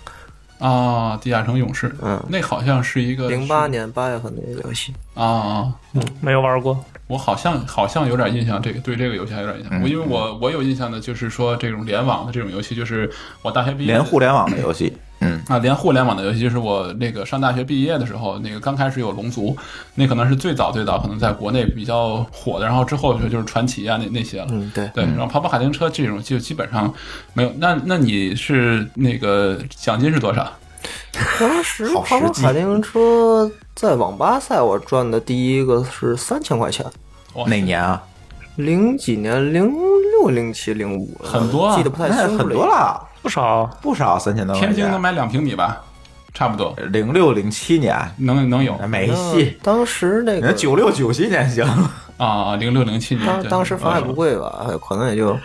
[0.59, 4.93] 啊，地下城勇士，嗯那好像是一个零八年八月份的一个游戏。
[5.15, 5.75] 啊啊，
[6.21, 6.85] 没有玩过。
[7.07, 9.81] 我好像好像有点印象，这个对这个游戏还有点印象。
[9.81, 19.57] 嗯我因为我我有印象的就是说这种联网的这种游戏，就是我大学毕业连互联网的游戏，嗯啊，连互联网的游戏，就是我那个上大学毕业的时候，那个刚开始有龙族，
[19.95, 24.47] 那可能是最早最早可能在国内比较火的，然后之后就就是传奇啊那那些了。
[24.51, 24.91] 嗯，对。
[24.95, 26.93] 对，然后跑跑卡丁车这种就基本上
[27.35, 27.53] 没有。
[27.59, 30.51] 那那你是那个奖金是多少？
[31.39, 36.87] 当时跑跑卡丁车在网吧赛，我赚的第一个是三千块钱。
[37.35, 38.03] 哇哪年啊？
[38.57, 42.67] 零几年，零六、零七、零五，很多啊记得不太那清楚很多。
[42.67, 44.75] 了，不少，不少，三千多块钱。
[44.75, 45.83] 天津能买两平米吧？
[46.33, 51.67] 差不多零六零七年能能有没嗯戏，当时那个九六九七年行。
[52.17, 53.27] 啊，零六零七年。
[53.27, 55.37] 当当时房也不贵吧，可能也就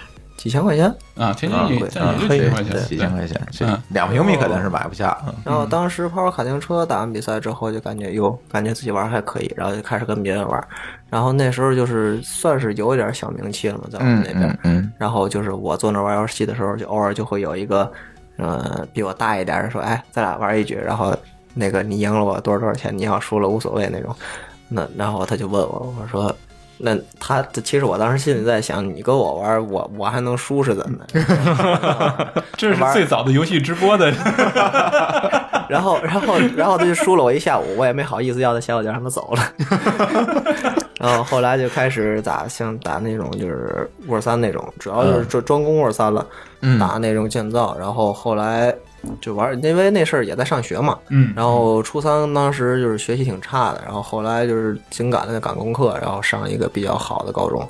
[0.46, 0.86] 几千块钱。
[1.18, 5.18] 啊，天津啊贵也也就可以几千块钱，几千块钱，两平米肯定是买不下。
[5.26, 10.68] 嗯然后当时跑跑卡丁车打完比赛之后，就感觉哟，感觉自己玩还可以，然后就开始跟别人玩。
[11.10, 14.60] 然后那时候就是算是有一点小名气了嘛，在我们嗯那边。
[14.64, 17.92] 嗯嗯，然后就是我坐那玩游戏的时候，就偶尔就会有一个，
[18.38, 21.12] 呃，比我大一点的说，哎，咱俩玩一局，然后
[21.56, 24.16] 那个你赢了我多少多少钱，你要输了无所谓那种。
[24.70, 26.36] 那然后他就问我，我说。
[26.78, 32.44] 那他其实我当时心里在想，你跟我玩，我我还能输是怎么 的？
[32.58, 34.12] 这是最早的游戏直播的。
[35.68, 39.42] 然后，然后，然后他就输了我一下午，我也没好意思要他钱，我就让他走了。
[41.00, 46.26] 然后后来就开始打像打那种就是沃三那种，主要就是专专攻沃三了，
[46.62, 47.76] 嗯打那种建造。
[47.80, 48.74] 然后后来
[49.22, 50.98] 就玩，因为那事儿也在上学嘛。
[51.10, 57.68] 嗯，然后初三当时就是学习挺差的，然后后来就是紧赶着赶功课，然后上一个比较好的高中。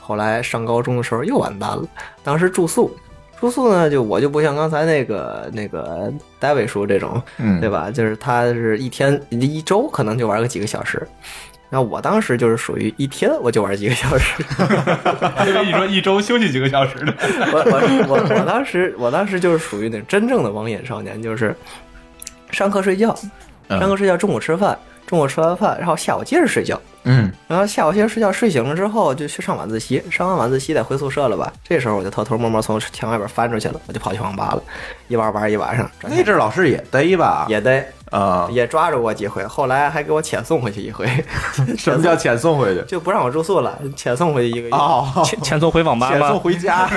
[0.00, 1.84] 后来上高中的时候又完蛋了，
[2.24, 2.90] 当时住宿，
[3.40, 7.90] 住宿呢就我就不像刚才那个那个戴维叔这种，嗯对吧？
[7.90, 11.06] 就是他是一天一周可能就玩个几个小时，
[11.72, 14.44] 然后我当时就是属于一天我就玩几个小时，
[15.48, 17.14] 因为你说一周休息几个小时的。
[17.50, 21.56] 我我我我当时我当时就是属于那真正的网瘾少年，就是
[22.50, 23.18] 上课睡觉，
[23.68, 31.50] 嗯上课睡觉，中午吃饭，中午吃完饭，然后下午接着睡觉，嗯然后下午接着睡觉，睡醒了之后就去上晚自习，上完晚自习得回宿舍了吧？
[31.64, 34.62] 这时候我就偷偷摸摸从墙外边翻出去了，我就跑去网吧了，
[35.08, 37.46] 一玩玩一晚上，转那阵老师也逮吧？
[37.48, 37.82] 也得
[38.12, 41.06] 啊，也抓着过几回，后来还给我遣送回去一回，
[41.76, 42.82] 什么叫遣送回去？
[42.86, 44.70] 就不让我住宿了，遣送回去一个月。
[44.70, 46.34] 哦，遣遣送回网吧遣送吗？
[46.34, 46.88] 回家。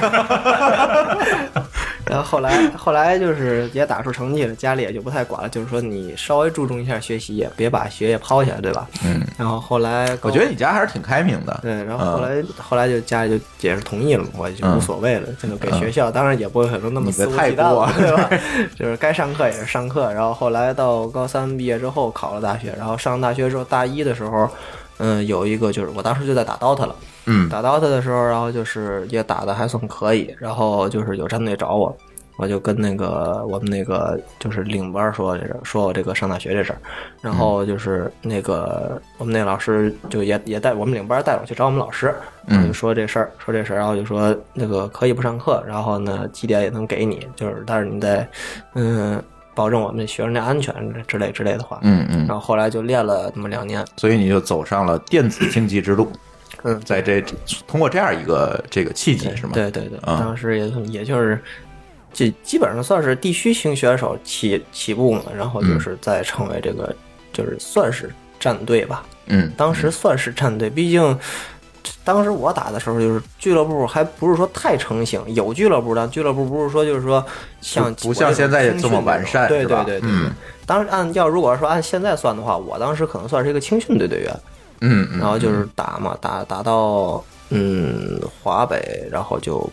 [2.05, 8.87] 然后后来后来就是也打出成绩了，家里也就不太管了，就是说你稍微注重一下学习，也别把学业抛下，对吧？
[9.03, 11.59] 嗯，然后后来我觉得你家还是挺开明的。
[11.63, 18.29] 对，然后后来、后来就家里就也是同意了嘛，我就无所谓了，这就给学校，当然也不会可能那么你肆无的太多忌惮了，对吧？
[18.77, 24.49] 就是该上课也是上课，然后后来到高三毕业之后考了大学，然后上大学之后大一的时候，
[24.97, 26.95] 嗯，有一个就是我当时就在打 DOTA 了。
[27.27, 31.95] 嗯打 DOTA 的时候，然后就是也打的还算可以，然后就是有战队找我，
[32.37, 36.77] 我就跟那个我们那个就是领班说这事儿，说我这个上大学这事儿，
[37.21, 42.13] 然后就是那个我们那老师就也也带我们领班带我去找我们老师，
[42.45, 48.27] 然后就说这事儿，说这事儿，然后就说那个可以不上课，然后呢绩点也能给你，就是但是你得
[48.75, 49.19] 嗯
[49.55, 50.75] 保证我们学生的安全
[51.07, 52.27] 之类之类的话，嗯嗯。
[52.27, 56.11] 然，后后来就练了那么两年，所以你就走上了电子竞技之路。
[56.63, 57.23] 嗯，在这
[57.67, 59.51] 通过这样一个这个契机是吗？
[59.53, 60.19] 对对对，啊。
[60.19, 61.39] 当时也也就是，
[62.11, 66.95] 这基本上算是地区型选手起起步嘛，然后就是再成为这个，
[67.31, 69.05] 就是算是战队吧。
[69.27, 71.19] 嗯，当时算是战队，毕竟
[72.03, 77.25] 当时我打的时候，就是俱乐部还不是说太成型，有俱乐部，但俱乐部不是说就是说
[77.61, 80.09] 像不不像现在这么完善对对对对。
[80.09, 80.31] 嗯
[80.65, 84.39] 当时按要如果说按现在算的话，我当时可能算是一个青训队队员。
[84.81, 89.67] 嗯嗯，然后就是打嘛，打打到嗯华北，然后就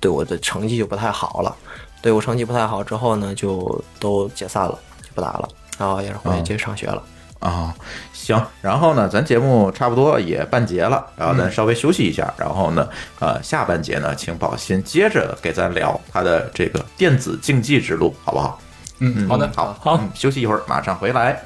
[0.00, 1.54] 对我的成绩就不太好了，
[2.02, 7.02] 对我成绩不太好之后呢，就都解散了，就不打了，然后也是回去嗯继续上学了。
[7.44, 7.74] 啊，
[8.14, 12.88] 行，然后呢，咱节目差不多也半节了，然后咱稍微休息一下，然后呢，
[13.20, 18.58] 呃，下半节呢，请宝鑫接着给咱聊他的这个电子竞技之路，好不好？
[19.00, 21.38] 嗯，好的，好，好嗯休息一会儿，马上回来。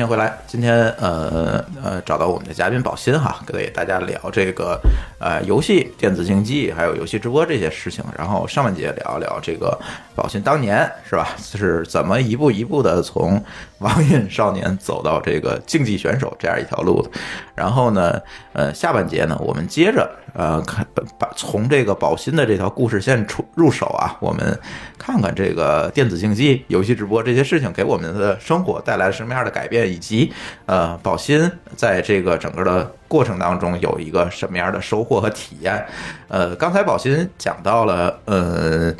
[0.00, 0.38] 迎回来。
[0.46, 4.80] 今天呃呃找到我们的嘉宾宝鑫哈，给大家聊这个
[5.18, 8.02] 呃游戏、电子竞技还有游戏直播这些事情。
[8.16, 9.78] 然后上半节聊一聊这个
[10.14, 13.42] 宝鑫当年是吧， 是怎么一步一步的从
[13.78, 17.10] 网瘾少年走到这个竞技选手这样一条路的。
[17.54, 18.18] 然后呢，
[18.54, 20.86] 呃下半节呢，我们接着呃看
[21.18, 24.58] 把从这个宝鑫的这条故事线出入手啊，我们
[24.98, 30.32] 看看这个电子竞技、游戏直播这些事情给我们的生活带来了什么样的改变，以及
[30.66, 35.84] 呃宝鑫在这个整个的过程当中有一个什么样的收获和体验。
[36.28, 38.94] 呃，刚才宝鑫讲到了，呃。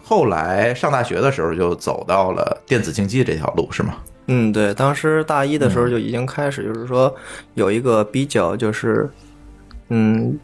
[0.00, 3.96] 后来上大学的时候就走到了电子竞技这条路，是吗？
[4.28, 7.14] 嗯，对，当时大一的时候就已经开始，就是说
[7.52, 9.06] 有一个比较就是，
[9.88, 10.38] 嗯，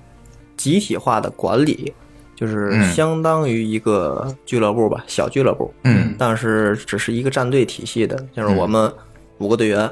[0.56, 1.92] 集体化的管理，
[2.34, 8.92] 就是嗯相当于一个俱乐部吧，小俱乐部，嗯但是只是一个战队体系的，就是我们
[9.38, 9.90] 五个队员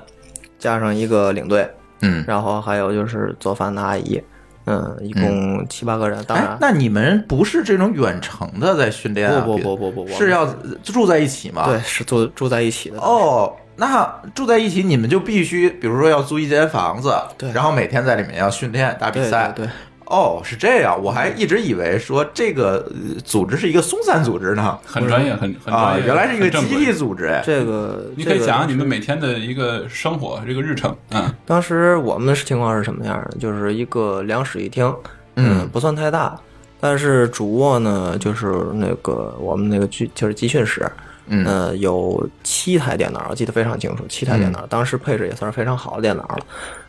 [0.58, 1.68] 加上一个领队，
[2.00, 2.24] 嗯。
[2.26, 4.22] 然后还有就是做饭的阿姨，
[4.66, 6.24] 嗯，一共七八个人。
[6.24, 9.40] 当哎然，，那你们不是这种远程的在训练啊？
[9.40, 10.46] 不不比不不不，是要
[10.82, 11.66] 住在一起吗？
[11.66, 12.98] 对，是住住在一起的。
[12.98, 13.52] 哦，
[13.82, 19.52] 那住在一起，你们就必须，比如说要租一间房子，对然后每天在里面要训练打比赛。
[19.56, 19.70] 对对，
[20.06, 24.78] 哦，是这样，我还一直以为说这个呃组织是一个松散组织呢。
[24.86, 27.42] 很专业，很很啊，专业，原来是一个集体组织哎。
[27.44, 30.96] 这个你可以这个讲讲你们每天的一个生活，这个日程。
[31.10, 33.36] 嗯，当时我们的情况是什么样的？
[33.38, 34.94] 就是一个两室一厅，
[35.34, 36.38] 嗯不算太大，
[36.78, 40.88] 但是主卧呢，就是那个我们那个集就是集训室，
[41.26, 41.44] 嗯。
[41.46, 46.38] 呃，有七台电脑，我记得非常清楚，七台电脑，当时配置也算是非常好的电脑了。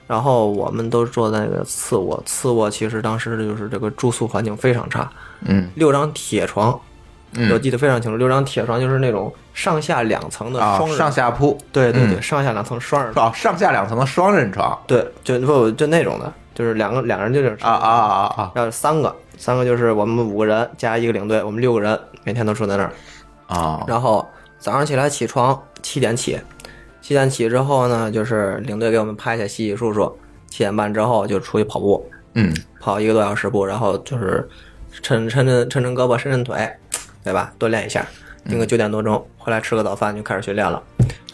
[0.05, 5.09] 然后我们都坐在那个次卧，次卧其实当时就是这个住宿环境非常差，
[5.41, 5.69] 嗯。
[5.75, 6.77] 六张铁床，
[7.31, 7.49] 嗯。
[7.53, 11.57] 我记得非常清楚，六张铁床就是那种上下两层的啊双，人，上下铺。
[11.71, 12.21] 对对对，嗯。
[12.21, 14.77] 上下两层双人，哦，上下两层的双人床。
[14.85, 18.51] 对，就不就那种的，就是两个两个人就是啊啊啊啊。
[18.55, 22.91] 要三个，三个就是我们五个人加一个领队，我们六个人每天都住在那儿。
[23.53, 23.83] 啊！
[23.87, 24.27] 然后
[24.57, 26.39] 早上起来起床七点起，
[27.01, 30.11] 七点起之后呢，就是领队给我们拍下洗洗漱漱，
[30.49, 32.53] 七点半之后就出去跑步，嗯。
[32.79, 34.45] 跑一个多小时步，然后就是
[35.01, 36.69] 抻抻抻抻抻胳膊伸伸腿，
[37.23, 37.53] 对吧？
[37.57, 38.05] 锻炼一下，
[38.43, 40.83] 定个九点多钟回来吃个早饭就开始训练了。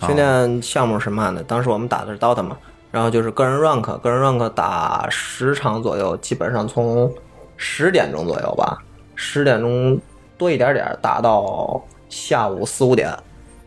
[0.05, 1.41] 训练项目是嘛呢？
[1.47, 2.55] 当时我们打的是 DOTA 嘛，
[2.91, 7.11] 然后就是个人 rank，个人 rank 打十场左右，基本上从
[7.57, 8.77] 十点钟左右吧，
[9.15, 9.99] 十点钟
[10.37, 13.15] 多一点点打到下午四五点，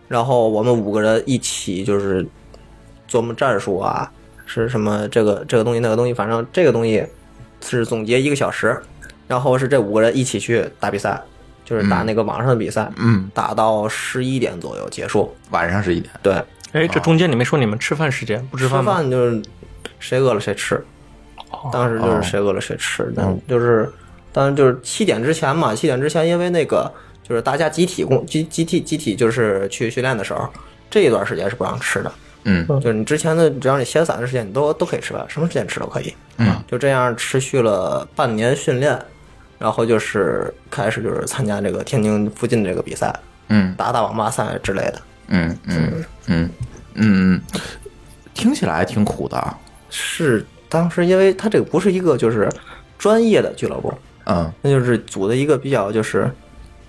[0.08, 2.26] 然后我们五个人一起就是
[3.08, 4.10] 琢磨战术啊，
[4.44, 7.06] 是什么这个这个东西那个东西，反正这个东西
[7.60, 8.80] 是总结一个小时，
[9.28, 11.22] 然后是这五个人一起去打比赛，
[11.64, 15.34] 就是打那个网上的比赛，嗯，打到十一点左右结束。
[15.50, 16.34] 晚上十一点对，
[16.72, 18.94] 哎，这中间你没说你们吃饭时间不吃吃饭吗？
[18.94, 19.42] 饭就是
[20.00, 20.84] 谁饿了谁吃，
[21.72, 23.90] 当时就是谁饿了谁吃，但就是
[24.32, 26.92] 当然就是七点之前嘛，七点之前因为那个
[27.22, 30.48] 就是大家集体工集集体集体就是去训练的时候，
[30.90, 32.12] 这一段时间是不让吃的。
[32.44, 36.12] 嗯就是你之前的，只要你闲散的时间，你都都可以吃饭，什么时间吃都可以。
[36.38, 38.98] 嗯，就这样持续了半年训练，
[39.60, 43.14] 然后就是开始就是参加这个天津附近的这个比赛，
[43.48, 45.02] 嗯打打网吧赛之类的。
[45.28, 46.50] 嗯嗯嗯
[46.94, 47.40] 嗯，
[48.34, 49.56] 听起来挺苦的啊。
[49.88, 52.50] 是当时因为他这个不是一个就是
[52.98, 53.94] 专业的俱乐部，
[54.24, 56.28] 嗯那就是组的一个比较就是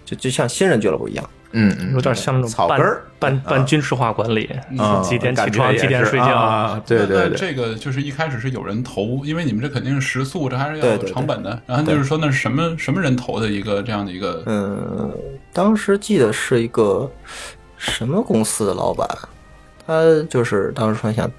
[0.05, 1.29] 就就像新人俱乐部一样。
[1.55, 4.49] 嗯嗯，有点像那种半草根儿半半啊军事化管理，
[4.79, 6.25] 啊几点起床，几点睡觉。
[6.25, 6.81] 啊？
[6.83, 11.61] 对对对，这个就是一开始是有人投，因为你们这肯定是食宿，这还是要有对对对成本的。
[11.67, 14.41] 然后就是说，那是什么什么人投的一个这样的一个？
[14.47, 15.13] 嗯，
[15.53, 17.07] 当时记得是一个
[17.77, 19.07] 什么公司的老板，
[19.85, 21.29] 他就是当时说想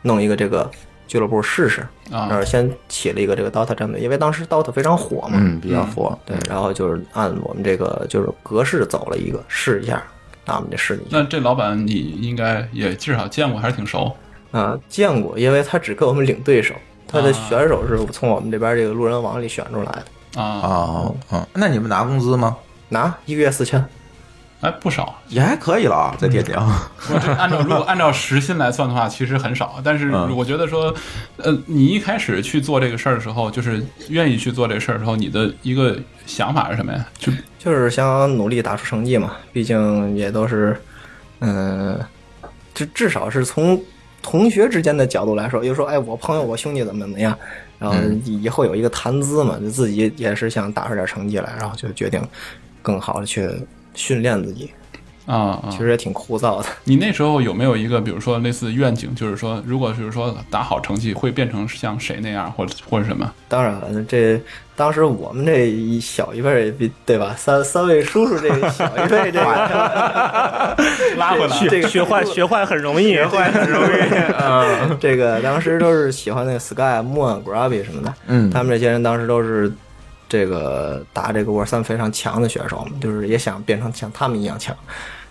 [0.00, 0.70] 弄一个这个
[1.06, 6.18] 俱乐部试试，啊然后先起了一个这个 DOTA 战队，因为当时 DOTA 非常火嘛，嗯，比较火。
[6.26, 10.02] 对，然后就是按我们这个就是格式走了一个试一下，
[10.44, 11.18] 那我们就试一下。
[11.18, 14.10] 那这老板你应该也至少见过，还是挺熟。
[14.50, 16.74] 啊，见过，因为他只跟我们领对手，
[17.06, 17.32] 他的啊。
[17.48, 22.56] 选手是从我们这边这个路人网里选出来的，啊，哦，嗯，那你们拿工资吗？
[22.88, 23.84] 拿一个月四千，
[24.60, 25.20] 哎，不少。
[25.28, 26.54] 也还可以了啊，在天津。
[27.38, 29.80] 按照如果按照时薪来算的话，其实很少。
[29.82, 30.94] 但是嗯我觉得说，
[31.38, 37.06] 呃，你一开始去做这个事儿的时候，就是愿意去做这个事儿的时候，你的一个想法是什么呀？
[37.18, 40.78] 就就是想努力打出成绩嘛，毕竟也都是，
[41.38, 41.98] 嗯、
[42.74, 43.82] 至至少是从
[44.22, 47.34] 同学之间的角度来说，就说哎，我朋友我兄弟怎么怎么样，
[47.78, 52.22] 然后以后有一个谈资嘛，就自己也是想打出点成绩来，然后就决定
[52.82, 53.48] 更好的去
[53.94, 54.70] 训练自己，
[55.26, 56.68] 啊啊其，实也挺枯燥的。
[56.84, 63.30] 你那时候有没有一个，比如说类似愿景，就是说，如果就是说打好成绩，会变成像谁那样，或者或者什么？
[63.48, 64.40] 当然了，这
[64.76, 67.34] 当时我们这一小一辈儿也比对吧？
[67.36, 69.44] 三三位叔叔这个小一辈这个
[71.18, 74.00] 拉回来这个学坏学坏很容易，学坏很容易。
[74.40, 79.70] 嗯这个当时都是喜欢那个 Sky、Moon、Grabby 什么的，嗯他们这些人当时都是
[80.30, 84.74] 这个打这个 War 三非常强的选手，就是也想变成像他们一样强，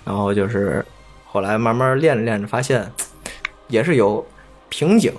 [0.03, 0.85] 然后就是
[1.25, 2.91] 后来慢慢练着练着，发现
[3.69, 4.23] 也是有
[4.67, 5.13] 瓶颈，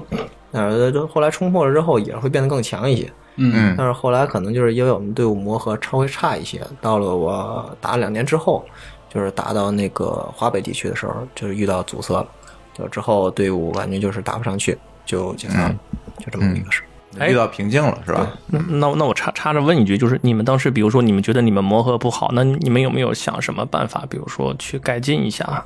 [0.53, 3.11] 呃，就后来冲破了之后也会变得更强一些。
[3.37, 8.63] 嗯嗯但是后来可能就是因为我们队伍磨合稍微差一些，到了我打了两年之后，
[9.09, 12.29] 就是打到那个华北地区的时候，就是遇到阻塞了，
[12.77, 14.77] 就之后队伍感觉就是打不上去，
[15.07, 15.77] 就解散了，
[16.19, 16.83] 就这么一个事。
[16.83, 18.31] 哎遇到瓶颈了是吧？
[18.47, 25.65] 那那那我插插着问一句，就是你们当时，比如说你们觉得你们磨合不好，那你们有没有想什么办法，比如说去改进一下？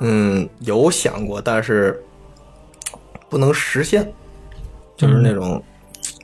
[0.00, 2.02] 嗯，有想过，但是
[3.28, 4.10] 不能实现，
[4.96, 5.62] 就是那种，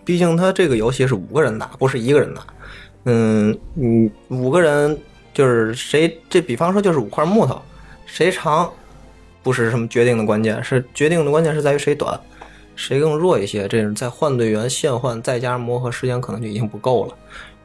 [0.04, 2.42] 毕竟他这个游戏是五个人打，不是一个人打。
[3.04, 4.98] 嗯五，五个人
[5.34, 7.60] 就是谁，这比方说就是五块木头，
[8.06, 8.70] 谁长
[9.42, 12.18] 不是什么决定的关键，是决定的关键是在于谁短，
[12.82, 13.68] 谁更弱一些。
[13.68, 17.14] 这种在换队员、现换，再加上磨合时间，可能就已经不够了。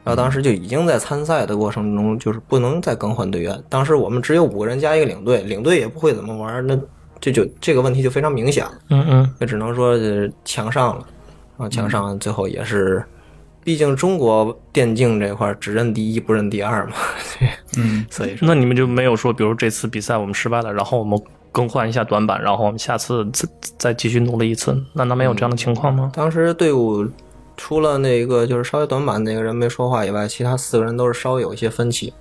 [0.04, 3.60] 然后当时就已经在参赛的过程中，就是不能再更换队员。
[3.68, 6.78] 当时我们只有五个人加一个领队，领队也不会怎么玩，那
[7.20, 8.72] 这就这个问题就非常明显了。
[8.90, 11.06] 嗯嗯，也只能说是强上了，
[11.56, 13.04] 啊，强上最后也是，
[13.64, 16.92] 毕竟中国电竞这块儿只认第一不认第二嘛，
[17.38, 21.20] 对 嗯，所以说那你们就没有说，比如这次比赛我们失败了，然后我们
[21.50, 24.76] 更换一下短板，然后我们下次再再继续努力一次？
[24.92, 26.10] 难道没有这样的情况吗？
[26.14, 27.06] 当时队伍
[27.56, 32.12] 除了那个就是稍微短板那个人没说话以外，其他四个人都是稍微有一些分歧，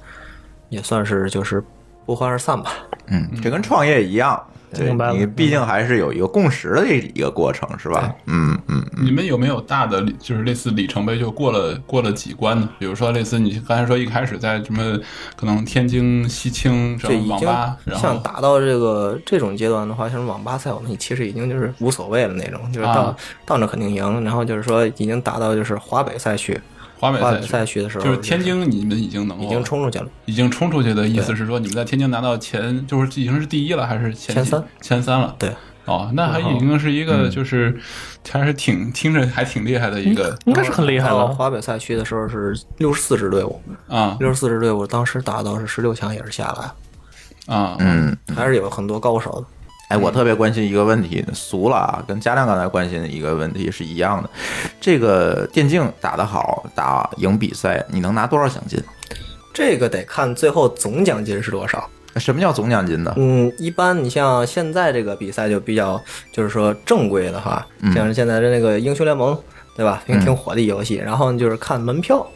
[0.69, 1.63] 也算是就是
[2.05, 2.71] 不欢而散吧。
[3.07, 4.41] 嗯，这跟创业一样，
[4.73, 8.13] 对明白了你毕竟还是有一个共识的一个过程，是吧？
[8.25, 9.05] 嗯嗯嗯。
[9.05, 12.69] 你们有没有大的就是类似里程碑，就过了过了几关呢？
[12.77, 14.99] 比如说类似你刚才说一开始在什么
[15.35, 23.15] 可能天津、西青什这已经么网吧，然像后打到这个这种阶段的话，像网吧赛，我们其实已经就是无所谓了那种，就是到、啊
[23.45, 24.23] 到那肯定赢。
[24.23, 26.59] 然后就是说已经达到就是华北赛区，
[26.99, 30.07] 华北赛赛区的时候，就是天津，你们已经能够已经冲出去了。
[30.25, 34.63] 已经冲出去的意思是说，你们在天津拿到前就是已经是第一了，还是前前三？
[34.81, 35.35] 前三了。
[35.37, 35.53] 对，
[35.85, 37.79] 哦，那还已经是一个就是
[38.29, 41.27] 还是挺听着还挺厉害的一个应该是很厉害了。
[41.27, 49.47] 华北赛区的时候是六十四支队伍，啊六十四支队伍当时打到是十六强也是下来，啊嗯，还是有很多高手的。
[49.89, 54.29] 哎，我特别关心一个问题，俗了啊，跟嘉亮刚才关心的一个问题是一样的。
[54.81, 58.77] 这个电竞打得好，打赢比赛，你能拿多少奖金？
[59.53, 61.89] 这个得看最后总奖金是多少。
[62.17, 63.13] 什么叫总奖金呢？
[63.15, 66.01] 嗯，一般你像现在这个比赛就比较，
[66.33, 69.37] 就是说正规的话，嗯像是现在的那个英雄联盟，
[69.75, 70.03] 对吧？
[70.05, 70.95] 挺嗯挺火的游戏。
[70.95, 72.27] 然后就是看门票，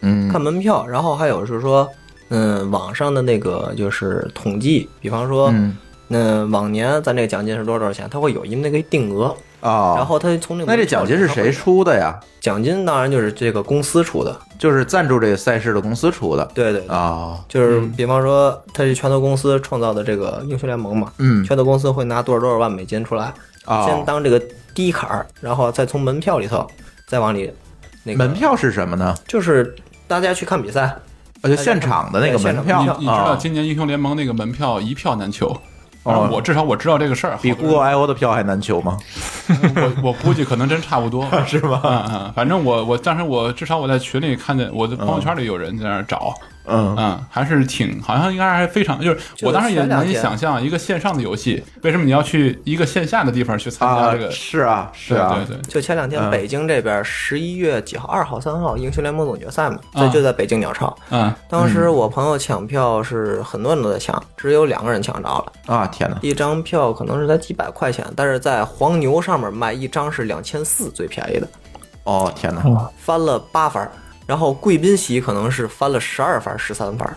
[0.00, 1.88] 嗯看门票，然后还有是说，
[2.30, 5.76] 嗯，网上的那个就是统计，比方说，嗯
[6.08, 9.26] 那往年咱这个奖金是多少多少钱，它会有一那个定额，
[9.60, 12.18] 啊，然后它从那个那这奖金是谁出的呀？
[12.40, 16.44] 奖金当然就是这个公司出的，就是赞助这个赛事的公司出的。
[16.54, 17.38] 对对对，啊。
[17.46, 21.44] 就是比方说它是拳头公司创造的这个英雄联盟嘛，嗯。
[21.44, 23.32] 拳头公司会拿多少多少万美金出来，
[23.66, 24.40] 啊，先当这个
[24.74, 26.66] 第一坎儿，然后再从门票里头
[27.06, 27.52] 再往里
[28.04, 29.14] 那个门票是什么呢？
[29.26, 30.82] 就是大家去看比赛，
[31.42, 32.82] 啊，就现场的那个门票。
[32.82, 35.54] 你你知道啊，今年英雄联盟那个门票一票难求。
[36.04, 38.96] 哦我至少我知道这个事儿，比 Google I O 的票还难求吗？
[39.76, 41.80] 我我估计可能真差不多， 是吧？
[41.84, 60.96] 嗯嗯，反正我我但是我至少我在群里看见，我的朋友圈里有人在那儿找，嗯嗯嗯，还是挺好像应该还非常，就是我当时也难以想象一个线上的游戏，为什么你要去一个线下的地方去参加啊这个？，是啊，是啊，对对，就前两天嗯北京这边十一月几号，二号、三号英雄联盟总决赛嘛，啊这就在北京鸟巢。
[61.10, 66.16] 嗯当时我朋友抢票是很多人都在抢，只有两个人抢着了，啊，天哪！
[66.20, 71.48] 一张票可能是才几百块钱，但是在黄牛上面卖一张是两千四，最便宜的，
[72.04, 72.62] 哦，天哪！
[72.98, 73.90] 翻了八番儿。
[74.28, 77.16] 然后贵宾席可能是翻了十二番、十三番。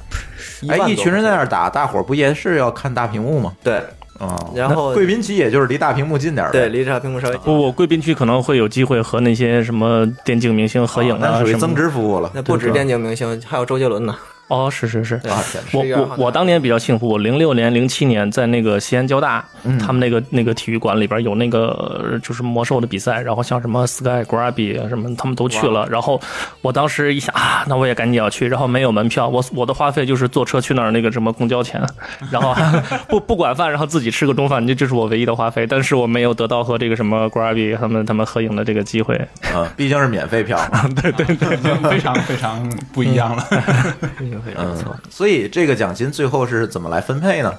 [0.70, 3.52] 哎，一群人在那儿打，大伙儿不也是要看大屏幕吗？
[3.62, 3.84] 对，
[4.18, 7.44] 哦，然后贵宾席也就是离大屏幕近点儿对，离大屏幕稍微近。
[7.44, 12.32] 不我贵宾区可能会有机会和那些什么电竞明星合影哦那啊，什么属于增值服务了。
[12.34, 14.16] 那不止电竞明星，还有周杰伦呢。
[14.52, 15.16] 哦，是是是。
[15.16, 15.42] 啊
[15.72, 25.88] 我11月2号我我当年比较幸福，我零六年、零七年在那个西安交大，嗯他们那个那个体育馆里边有那个呃就是魔兽的比赛，然后像什么 Sky、Grabby 啊什么，他们都去了。
[25.90, 26.20] 然后
[26.62, 31.82] 我当时一想啊，那我也赶紧要去，然后没有门票，我我的花费就是坐车去那儿那个什么公交钱，
[32.30, 32.54] 然后
[33.08, 35.66] 不不管饭，然后自己吃个中饭，这这是我唯一的花费。
[35.66, 39.16] 但是我没有得到和这个什么 Grabby 他们他们合影的这个机会。
[39.54, 40.90] 啊，毕竟是免费票嘛。
[41.32, 43.46] 已经非常非常不一样了。
[44.46, 44.96] 非常不错。
[45.10, 47.54] 所以这个奖金最后是怎么来分配呢？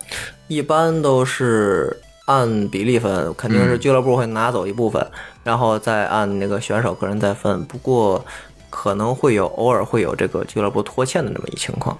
[0.49, 5.05] 一般都是按比例分，肯定是俱乐部会拿走一部分，
[5.43, 7.65] 然后再按那个选手个人再分。
[7.65, 8.25] 不过
[8.71, 11.97] 可能会有偶尔会有这个俱乐部拖欠的这么一情况。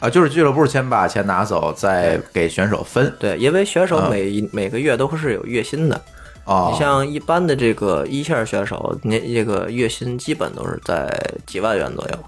[0.00, 3.12] 啊，就是俱乐部先把钱拿走，再给选手分。
[3.18, 6.00] 对，因为选手啊每一、每个月都是有月薪的。
[6.46, 11.06] 哦你，像一般的这个一线选手，那这个月薪基本都是在
[11.46, 12.18] 几万元左右。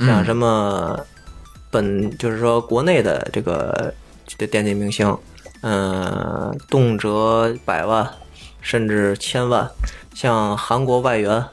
[0.00, 0.98] 像什么
[1.70, 3.94] 本就是说国内的这个
[4.26, 5.16] 这电竞明星，
[5.62, 8.08] 嗯、动辄百万，
[8.60, 9.70] 甚至千万，
[10.14, 11.44] 像韩国外援，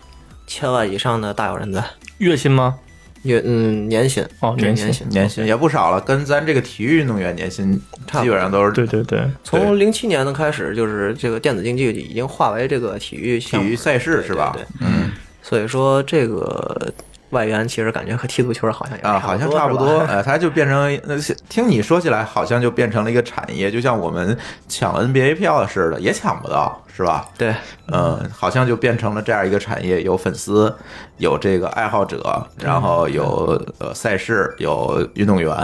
[0.45, 1.83] 千万以上的大有人在。
[2.19, 2.79] 月薪吗？
[3.23, 7.73] 月嗯年薪哦年薪对年薪年薪也不少了，跟咱这个体育运动员年薪
[8.05, 14.63] 差不多基本上都是对对对，从零七年的开始，就是这个电子竞技已经化为这个体育体项目育赛事是吧对？
[14.63, 16.93] 对嗯所以说这个
[17.37, 21.15] 外援其实感觉和踢足球好像也啊，好像差不多， 呃，它就变成那
[21.47, 24.35] 听你说起来，好像就变成了一个产业，就像我们
[24.67, 27.27] 抢 NBA 票似的，也抢不到，是吧？
[27.37, 27.53] 对，
[27.91, 30.75] 嗯，好像就变成了这样一个产业，有粉丝，
[31.17, 35.55] 有这个爱好者，然后有呃赛事，有运动员，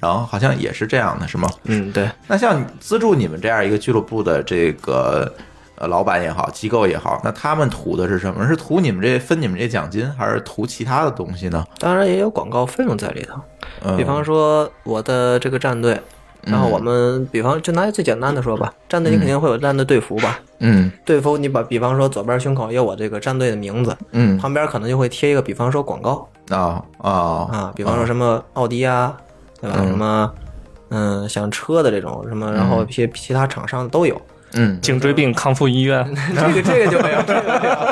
[0.00, 1.46] 然后好像也是这样的，是吗？
[1.64, 5.30] 嗯对，那像资助你们这样一个俱乐部的这个
[5.78, 8.46] 呃老板也好，机构也好，那他们图的是什么？
[8.46, 11.64] 是图你们这分你们这奖金，还是图其他的东西呢？
[11.78, 13.40] 当然也有广告费用在里头。
[13.84, 16.00] 嗯，比方说我的这个战队，
[16.42, 20.40] 然后我们比方就拿最简单的说吧，战队你肯定会有战队队服吧？
[20.58, 27.10] 嗯 队服你把比方说左边胸口有我这个战队的名字，嗯旁边可能就会贴一个比方说广告啊啊
[27.52, 29.16] 啊，比方说什么奥迪啊，
[29.60, 29.76] 对吧？
[29.80, 30.34] 嗯什么
[30.90, 34.20] 嗯像车的这种什么，然后一些其他厂商都有。
[34.54, 37.76] 嗯，颈椎病康复医院， 这个这个就没有，这个没有。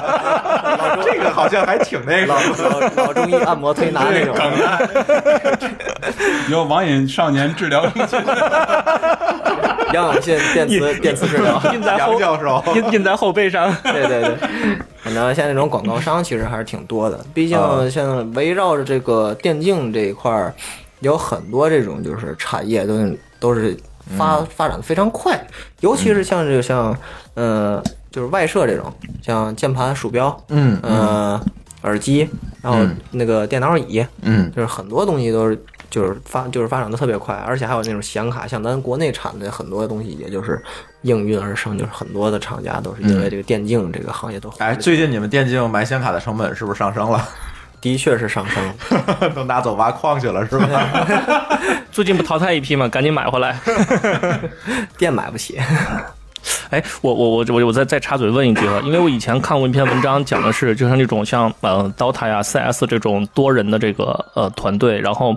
[1.04, 2.26] 这个好像还挺那个。
[2.26, 2.38] 老
[3.04, 4.34] 老中医按摩推拿那种，
[6.50, 8.18] 有网瘾少年治疗中心，
[9.92, 11.60] 杨永信电磁电磁治疗。
[11.72, 13.74] 印在后杨教授，印印在后背上。
[13.82, 14.36] 对对对，
[15.02, 20.54] 反正像那种广告商其实还是挺多的，毕啊竟像围绕着这个电竞这一块儿，
[21.00, 23.76] 有很多这种就是产业都是都是
[24.16, 24.46] 发、嗯。
[24.54, 25.40] 发展的非常快，
[25.80, 26.96] 尤其是像这个像
[27.34, 28.92] 呃就是外设这种，
[29.22, 31.40] 像键盘、鼠标，嗯呃
[31.82, 32.28] 耳机，
[32.62, 32.96] 然后嗯。
[33.10, 34.50] 那个电脑椅，嗯。
[34.54, 40.62] 就是很多东西都是就是发就是发展的特别快，而且还有那种显卡，像咱国内产的很多东西，也就是
[41.02, 47.26] 应运而生，就是很多的厂家都是因为这个电竞这个行业都哎，最近你们电竞买显卡的成本是不是上升了？
[47.92, 49.30] 的确是上升了。
[49.34, 51.08] 都拿走挖矿去了是吧？
[51.92, 52.88] 最近不淘汰一批吗？
[52.88, 53.56] 赶紧买回来。
[54.98, 55.60] 店买不起，
[56.70, 65.36] 哎，我我我我我再再插嘴问一句了，因为我以前看过一篇文章，讲的是就像这种像呃 DOTA 呀、CS 这种多人的这个呃团队，然后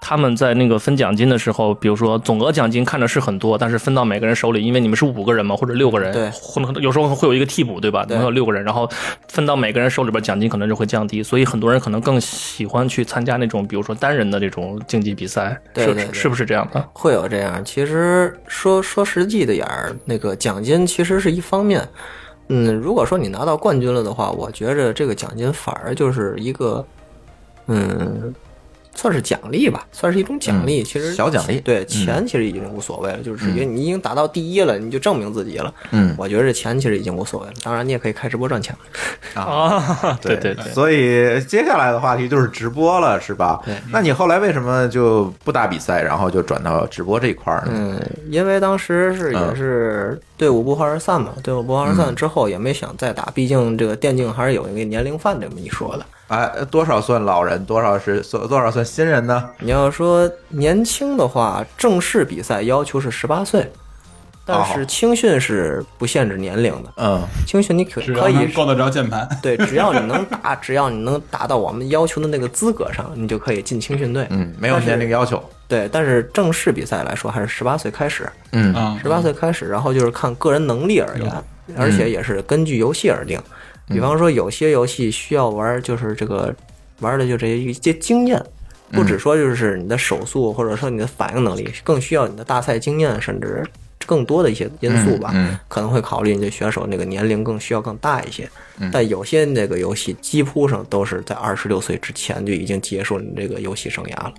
[0.00, 8.04] 他们在那个分奖金的时候，比如说总额奖金看着是很多，但是分到每个人手里，因为你们是五个人嘛或者六个人，对或者有时候会有一个替补，对吧？
[8.06, 8.88] 对能有六个人，然后
[9.28, 16.82] 分到每个人手里边奖金可能就会降低，所以很多人可能更喜欢去参加那种比如说单人的这种竞技比赛，是对对对是不是这样的？
[16.92, 17.62] 会有这样。
[17.64, 21.88] 其实说说实际的眼儿，那个奖奖金其实是一方面。
[22.48, 26.84] 嗯，如果说你拿到冠军了的话，我觉着这个奖金反而就是一个，
[27.68, 28.34] 嗯，
[28.94, 30.82] 算是奖励吧，算是一种奖励。
[30.82, 35.72] 嗯其实小奖励对钱其实已经无所谓了，就是因为你已经达到第一了，你就证明自己了。
[35.92, 37.52] 嗯我觉得这钱其实已经无所谓了。
[37.62, 38.74] 当然，你也可以开直播赚钱。
[39.34, 40.72] 啊， 对对对。
[40.72, 43.60] 所以接下来的话题就是直播了，是吧？
[43.64, 47.72] 对那你后来为什么就不打比赛，然后就转到直播这一块儿呢？
[47.74, 56.04] 嗯，因为当时是嗯也是队伍不欢而散嘛，队伍不欢而散之后也没想再打，毕竟这个电竞还是有一个年龄范这么一说的。
[56.30, 59.50] 哎，多少算老人，多少是多多少算新人呢？
[59.58, 63.68] 你要说年轻的话，正式比赛要求是十八岁，
[64.44, 66.92] 但是青训是不限制年龄的。
[66.98, 69.28] 嗯青训你可可以够得着键盘。
[69.42, 74.24] 对，只要你能打，只要你能达到我们要求的那个资格上，你就可以进青训队。
[74.30, 75.42] 嗯，没有年龄要求。
[75.66, 78.30] 对，但是正式比赛来说，还是十八岁开始。
[78.52, 81.32] 嗯啊，十八岁开始，然后就是看个人能力而言，
[81.76, 83.36] 而且也是根据游戏而定。
[83.90, 86.54] 比方说，有些游戏需要玩，就是这个
[87.00, 88.40] 玩的就这些一些经验，
[88.92, 93.62] 不只说就是你的手速或者说你的反应能力，更需要你的大赛经验，甚至
[94.06, 95.34] 更多的一些因素吧。
[95.68, 98.48] 可能会考虑你的选手那个年龄更需要更大一些。
[98.92, 104.32] 但有些那个游戏几乎上都是在二十六岁之前就已经结束你这个游戏生涯了。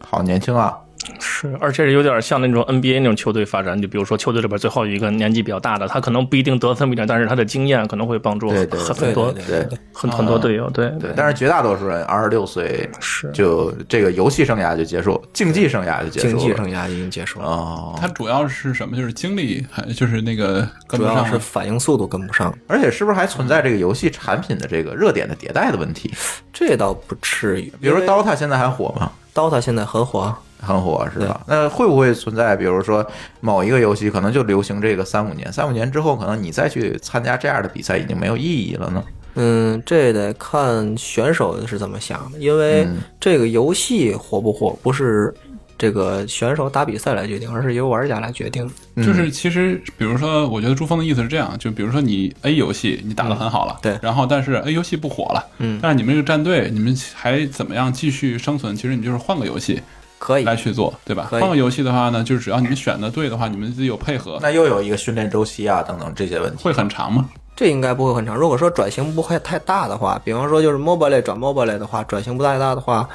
[0.00, 0.76] 好年轻啊！
[1.20, 8.68] 是，而且有点像那种 NBA 那种球队发展，就比如说球队里边最后有一个年纪比较大的，他可能不一定得分比较，但是他的经验可能会帮助很
[9.12, 10.68] 多对对很很多队友。
[10.70, 16.28] 对对，但是绝大多数人二十六岁是就这个游戏生涯就结束，竞技生涯就结束。
[16.28, 17.46] 竞技生涯已经结束了。
[17.46, 18.96] 哦，他主要是什么？
[18.96, 26.12] 就是精力，还就是那个跟主要不上是反应速度跟不上，而且是不是还存在这个游戏产品的这个热点的迭代的问题？
[26.52, 27.72] 这倒不至于。
[27.80, 30.34] 比如说 DOTA 现在还火吗？DOTA 现在很火，
[30.64, 31.40] 很火是吧？
[31.46, 33.06] 那会不会存在，比如说
[33.40, 39.04] 某一个游戏可能就流行这个三五年，三五年之后，可能你再去参加这样的比赛已经没有意义了呢？
[39.36, 45.34] 嗯，这得看选手是怎么想的，因为嗯这个游戏火不火，不是
[45.76, 48.70] 这个选手打比赛来决定，而是由玩家来决定。
[48.96, 58.76] 就是其实，比如说，我觉得朱峰的意思是这样，就比如说你 A 游戏你打得很好了，对然后但是 A 游戏不火了，嗯但是你们这个战队你们还怎么样继续生存？
[58.76, 59.82] 其实你就是换个游戏
[60.24, 61.28] 可以来去做，对吧？
[61.30, 67.28] 换个游戏的话呢，就是只要你们选的对的话，你们自己有配合，那又有一个训练周期啊，等等这些问题，会很长吗？
[67.54, 68.34] 这应该不会很长。
[68.34, 73.06] 如果说转型不会太大的话，比方说就是 mobile 类转 mobile 类的话，转型不太大的话，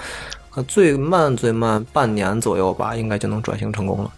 [0.53, 4.12] 呃最慢最慢半年左右吧，应该就能转型成功了。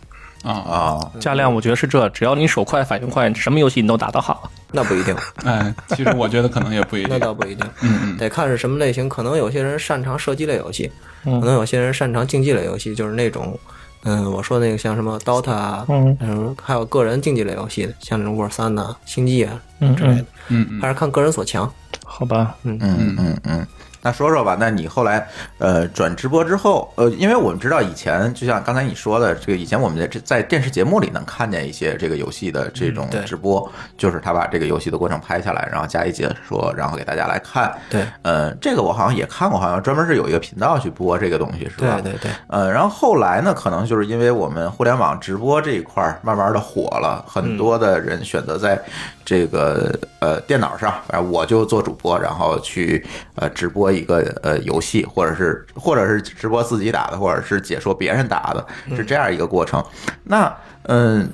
[0.44, 4.50] 啊啊，加量我觉得是这，只要你手快反应快，什么游戏你都打得好。
[4.72, 5.16] 那不一定，
[5.46, 7.20] 哎，其实我觉得可能也不一定 那。
[7.20, 9.08] 倒不一定，嗯嗯得看是什么类型。
[9.10, 10.90] 可能有些人擅长射击类游戏，
[11.26, 13.58] 嗯可能有些人擅长竞技类游戏，就是那种，
[14.04, 21.72] 嗯，我说那个像什么 DOTA 啊，嗯嗯，还有个人竞技类游戏的，像那种 War 三呐、星际啊嗯之类的，嗯嗯还是看个人所强。
[22.06, 23.68] 好吧，嗯嗯嗯嗯。
[24.02, 25.28] 那说说吧，那你后来
[25.58, 37.72] 呃转直播之后，呃，因为我们知道以前就像刚才你说的，这个以前我们在这在电视节目里能看见一些这个游戏的这种直播，就是他把这个游戏的过程拍下来，然后加以解说，然后给大家来看。
[37.90, 42.00] 对，呃，这个我好像也看过，好像专门是有一个频道去播这个东西，是吧？
[42.02, 48.82] 对对对，呃，然后后来呢，可能就是因为我们互联网直播这一块儿慢慢的火了，很多的人选择在
[49.24, 58.66] 这个呃电脑上，反正我就做主播，然后去呃直播一个呃游戏，或者是或者是直播自己打的，或者是解说别人打的，
[58.96, 59.84] 是这样一个过程。
[60.24, 61.30] 那嗯。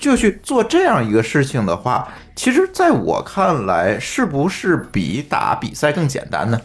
[0.00, 6.60] 就去做这样一个事情的话，其实在我看来，是不是比打比赛更简单呢？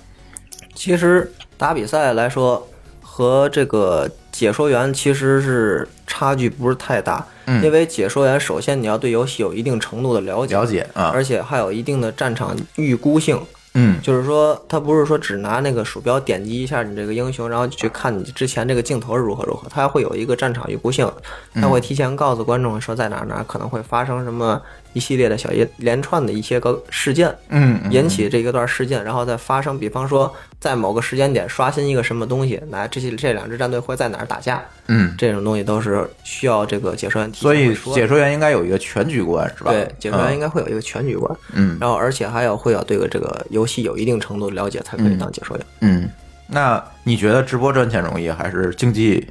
[0.74, 2.68] 其实打比赛来说，
[3.00, 13.40] 和这个解说员其实是差距不是太大，嗯因为解说员首先你要对游戏有一定程度的了解，了解啊，而且还有一定的战场预估性。
[13.78, 14.02] 嗯。
[14.02, 21.08] 就是说，他不是说只拿那个鼠标点击一下你这个英雄，然后去看你之前这个镜头是如何如何，他会有一个战场预估性，
[21.54, 24.60] 他会提前告诉观众说在哪哪可能会发生什么
[24.98, 39.72] 一系列的小一连串的一些个事件，嗯，嗯引起这一段事件，然后再发生，比方说在某个时间点刷新一个什么东西，来这些这两支战队会在哪儿打架，嗯，这种东西都是需要这个解说员所以说解说员应该有一个全局观，是吧？
[39.72, 45.66] 对解说员应该该会有一个全局观，嗯然后而且还要会要对这个游戏有一定程度的了解，才可以当解说员。
[45.82, 46.10] 嗯。
[46.50, 49.28] 那你觉得直播赚钱容易，还是竞技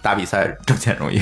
[0.00, 1.20] 打比赛挣钱容易？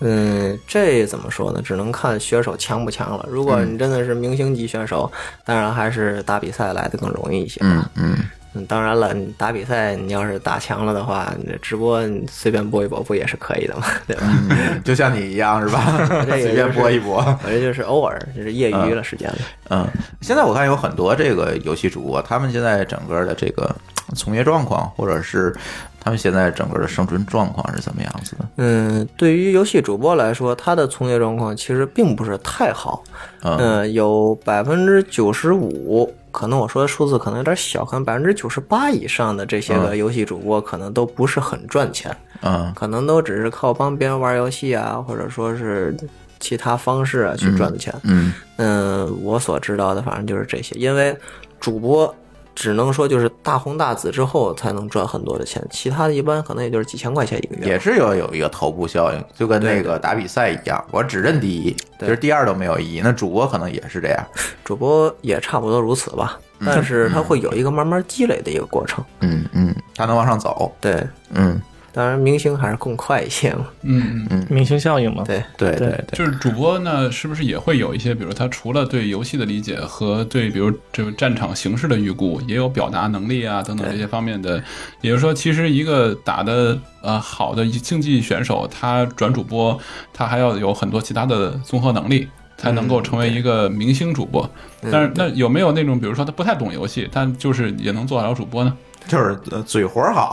[0.00, 1.60] 嗯，这怎么说呢？
[1.62, 3.26] 只能看选手强不强了。
[3.28, 5.10] 如果你真的是明星级选手，
[5.44, 7.90] 当然还是打比赛来的更容易一些吧。
[7.96, 8.16] 嗯
[8.52, 14.22] 嗯，当然了，你打比赛，你要是打强了的话，你这直播你随便播一播不也是可以的吗， 对吧？
[14.50, 15.84] 嗯，就像你一样，是吧？
[16.26, 17.22] 这个随便播一播。
[17.40, 19.38] 反正就是偶尔，就是业余了时间了。
[19.68, 19.86] 嗯，
[20.20, 23.72] 现在我看有很多这个游戏主播，他们现在整个的这个
[24.16, 25.54] 从业状况，或者是
[26.02, 28.48] 他们现在整个的生存状况是怎么样子的？
[28.56, 33.02] 嗯，对于游戏主播来说，他的从业状况其实并不是太好。
[33.42, 45.94] 嗯嗯，有百分之九十五，可能我说的数字可能有点小，可能百分之九十八以上的这些个嗯游戏主播可能都不是很赚钱，嗯可能都只是靠帮别人玩游戏啊，或者说是
[46.38, 47.94] 其他方式啊去赚的钱。
[48.04, 51.16] 嗯嗯，我所知道的反正就是这些，因为
[51.58, 52.14] 主播
[52.60, 57.66] 只能说就是大红大紫之后才能赚很多的钱，其他的一般可能也就是几千块钱一个月。
[57.66, 63.00] 也是有有一个头部效应，就跟那个打比赛一样，我只认第一，其对实第二都没有意义。
[63.02, 64.22] 那主播可能也是这样。
[64.62, 69.02] 主播也差不多如此吧，但是他会有一个慢慢积累的一个过程。
[69.20, 70.70] 嗯嗯，他能往上走。
[70.82, 71.02] 对，
[71.32, 71.58] 嗯，
[71.92, 73.66] 当然明星还是更快一些嘛。
[73.82, 74.46] 嗯嗯。
[74.48, 75.24] 明星效应嘛。
[75.26, 84.62] 对，对对对对，就是主播呢，是不是也会有一些，比如他除了对游戏的理解和对比如这个战场形势的预估，也有表达能力啊等等这些方面的。
[85.00, 89.78] 也就是说，其实一个打的呃好的竞技选手，他转主播，
[90.12, 92.28] 他还要有很多其他的综合能力。
[92.56, 94.46] 才能够成为一个明星主播，
[94.92, 98.76] 但是那有没有那种，比如说他不太懂游戏，但就是也能做得了主播呢？
[99.10, 100.32] 就是呃嘴活好。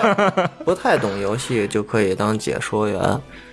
[0.66, 3.00] 不太懂游戏就可以当解说员。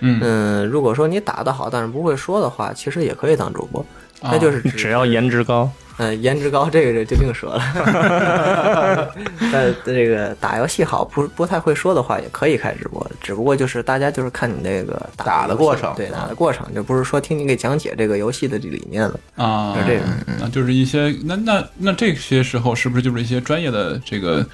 [0.00, 3.84] 嗯嗯，如果说你打得好，但是不会说的话，其实也可以当主播。
[4.22, 9.14] 那就是指只要颜值高，嗯，颜值高这个就另说了。
[9.52, 13.06] 但这个打游戏好不不太会说的话，也可以开直播。
[13.20, 19.20] 只不过就是大家就是看你那个打打的过程对打的过程，就不是说听你给讲解这个游戏的理念了。
[19.36, 20.08] 啊，是这种
[20.42, 24.44] 啊，就是一些那那那这些时候是不是就是一些专业的这个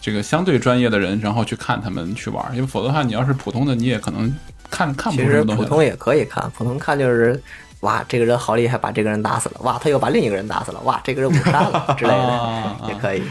[0.00, 2.54] 这个相对专业的人，然后去看他们去玩儿？
[2.54, 4.34] 因为否则的话，你要是普通的，你也可能
[4.70, 5.66] 看看不其出什么东西来。
[5.66, 7.40] 实普通也可以看，普通看就是。
[7.80, 9.60] 哇，这个人好厉害，把这个人打死了！
[9.62, 10.80] 哇，他又把另一个人打死了！
[10.80, 13.22] 哇，这个人五杀了 之类的， 啊也可以。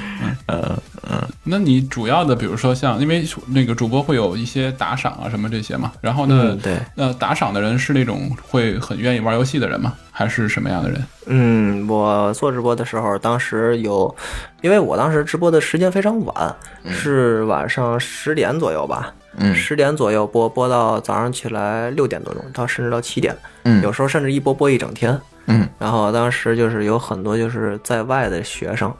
[0.48, 0.78] 嗯
[1.10, 9.94] 嗯那你主要的，比如说像，因为那个主播会有一些打赏啊什么这些嘛，然后呢，嗯对那打赏的人是那种会很愿意玩游戏的人吗？
[10.12, 11.02] 还是什么样的人？
[11.28, 14.14] 嗯，我做直播的时候，当时有，
[14.62, 16.56] 因为我当时直播的时间非常晚，
[16.90, 23.34] 是晚上十点左右吧，嗯十点左右播播到早上起来六点多钟，到甚至到七点，
[23.68, 23.84] 嗯。
[23.84, 25.20] 有时候甚至一播播一整天。
[25.48, 25.68] 嗯。
[25.78, 28.94] 然后当时就是有很多就是在外的学生，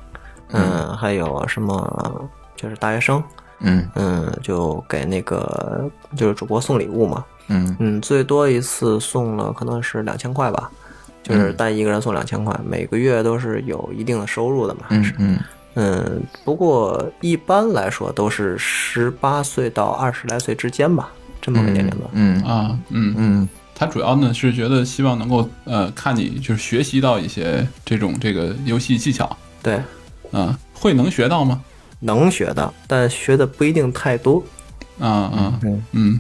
[0.52, 3.24] 嗯，还有什么就是大学生，
[3.60, 3.88] 嗯。
[3.96, 7.76] 嗯，就给那个就是主播送礼物嘛，嗯。
[7.80, 10.70] 嗯，最多一次送了可能是两千块吧，
[11.24, 14.82] 就是单一个人送两千块，每个月都是有一定的收入的嘛。
[14.90, 15.40] 嗯嗯。
[15.80, 22.10] 嗯，不过一般来说都是十八岁到二十来岁之间吧，这么个年龄段。
[22.14, 22.42] 嗯。
[22.44, 23.50] 啊，嗯，嗯
[23.80, 29.80] 他主要呢是觉得希望能够呃看你就是学习到一些这种这个游戏技巧，对，
[30.32, 31.62] 啊，会能学到吗？
[32.00, 34.44] 能学到，但学的不一定太多。
[35.00, 36.20] 啊啊嗯嗯，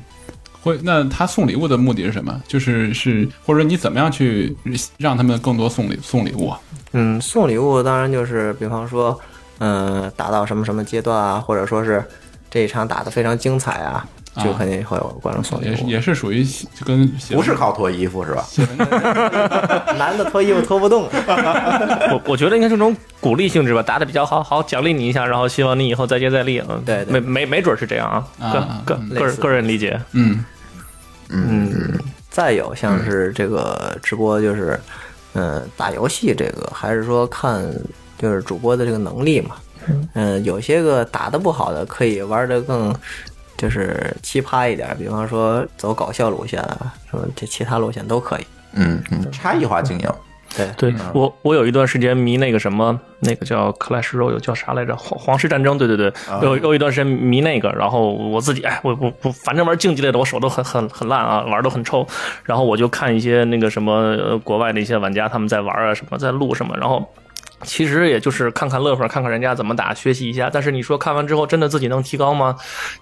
[0.61, 0.79] 会。
[0.83, 2.39] 那他送礼物的目的是什么？
[2.47, 4.55] 就是是或者你怎么样去
[4.97, 6.59] 让他们更多送礼送礼物啊？
[6.91, 9.19] 嗯，送礼物当然就是，比方说，
[9.57, 12.03] 嗯、打到什么什么阶段啊，或者说是
[12.51, 14.07] 这一场打得非常精彩啊，
[14.43, 15.69] 就肯定会有观众送礼物。
[15.69, 18.45] 也是也是属于就跟不是靠脱衣服是吧？
[19.97, 21.03] 男的脱衣服脱不动。
[22.11, 26.61] 我我觉得应该是这种鼓励性质吧，打的比较好，好奖励你一下，然后希望你以后再接再厉。
[26.69, 27.19] 嗯，对对。
[27.19, 28.09] 没没没准是这样
[28.39, 29.09] 啊，个啊个嗯。
[29.09, 29.99] 个人个人理解。
[30.13, 30.43] 嗯。
[31.29, 34.79] 嗯，再有像是这个直播，就是
[35.33, 37.61] 嗯、打游戏这个，还是说看
[38.17, 39.55] 就是主播的这个能力嘛。
[40.13, 42.93] 嗯，有些个打的不好的，可以玩的更
[43.57, 48.45] 就是奇葩一点，比方说走搞笑路线啊，什么这其他路线都可以。
[48.73, 50.09] 嗯嗯，差异化经营。
[50.55, 54.95] 对，对我，我有一段时间迷那个什么，那个叫 Clash Royale，叫啥来着？
[54.95, 55.77] 皇皇室战争。
[55.77, 62.07] 对对对，有有一段时间迷那个，然后我自己，哎，我我我，反正玩竞技类的，我手都很很很烂啊，玩都很臭。
[62.43, 67.05] 然后我就看一些那个什么呃国外的一些玩家他们在玩啊，什么在录什么，然后。
[67.63, 70.49] 其实也就是看看乐呵，看看人家怎么打，学习一下。
[70.51, 72.55] 但是你说看完之后真的自己能提高吗？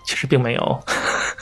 [0.06, 0.84] 其实并没有。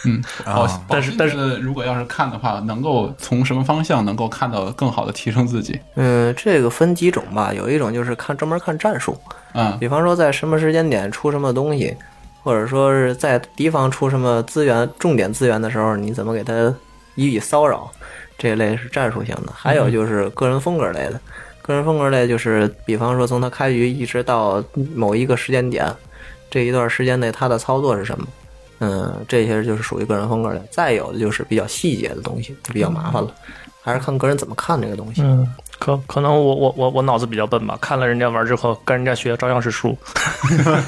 [0.06, 5.80] 嗯， 哦，但是但是是如果要是看的话，能够从什么方向能够看到更好的提升自己？
[5.96, 9.18] 嗯，这个分几种吧，有一种就是看专门看战术，
[9.54, 11.96] 嗯比方说在什么时间点出什么东西，
[12.42, 16.54] 或者说是在敌方出什么资源、重点资源的时候，你怎么给他
[17.16, 17.90] 予以骚扰，
[18.38, 19.54] 这一类是战术性的。
[19.56, 21.22] 还有就是个人风格类的，
[21.64, 25.92] 个人风格类就是比方说从他开局一直到某一个时间点，
[26.52, 28.28] 这一段时间内他的操作是什么。
[28.80, 30.62] 嗯，这些就是属于个人风格的。
[30.70, 33.34] 再有的就是比较细节的东西，就比较麻烦了，
[33.82, 35.24] 还是看个人怎么看这个东西。
[35.84, 39.90] 可可能我我我我脑子比较笨吧，看了人家玩之后跟人家学，照样是输。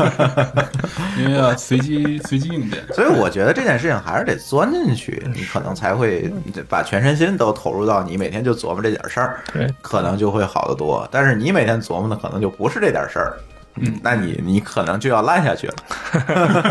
[1.19, 2.81] 因为要随机随机应变。
[2.93, 6.33] 所以我觉得这件事情还是得钻进去，你可能才会
[6.69, 11.05] 把全身心都投入到你每天就琢磨这点事儿，对，可能就会好得多。
[11.11, 13.37] 但是你每天琢磨的可能就不是这点事儿，
[13.75, 15.73] 嗯，那你你可能就要烂下去了。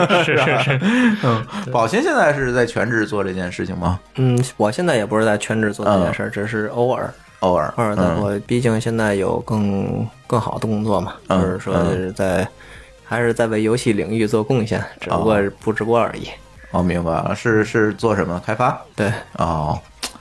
[0.25, 0.81] 是是是，
[1.23, 4.01] 嗯，宝鑫现在是在全职做这件事情吗？
[4.15, 7.13] 嗯，我现在也不是在全职做这件事儿，只是偶尔。
[7.45, 12.47] 偶尔，偶尔的，嗯我毕竟现在有更更好的工作嘛，嗯或者说是在
[13.05, 16.29] 还是在为游戏领域做贡献，只不过是不直播而已。
[16.71, 18.81] 哦，明白了，是是做什么开发？
[18.97, 19.79] 对，哦，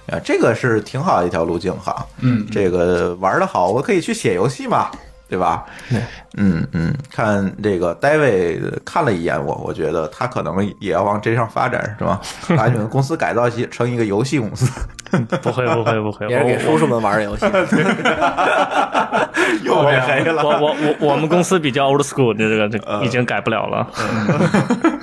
[0.08, 2.06] 啊，这个是挺好的一条路径哈。
[2.20, 4.92] 嗯，这个玩的好，我可以去写游戏嘛，
[5.30, 5.66] 对吧？
[5.90, 6.00] 对，
[6.38, 12.22] 嗯嗯，看这个 David 看了一眼我，我觉得他可能也要往这上发展，是吧？
[12.56, 14.70] 把你们公司改造起成一个游戏公司，
[15.42, 17.46] 不会不会不会，也是给叔叔们玩的游戏。
[19.64, 20.44] 又变黑了。
[20.44, 23.88] 我我我我们公司比较 old school，这个这已经改不了了。
[23.98, 25.00] 嗯，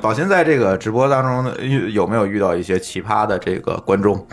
[0.00, 4.24] 宝鑫在这个直播当中呢，遇有没有遇到一些奇葩的这个观众？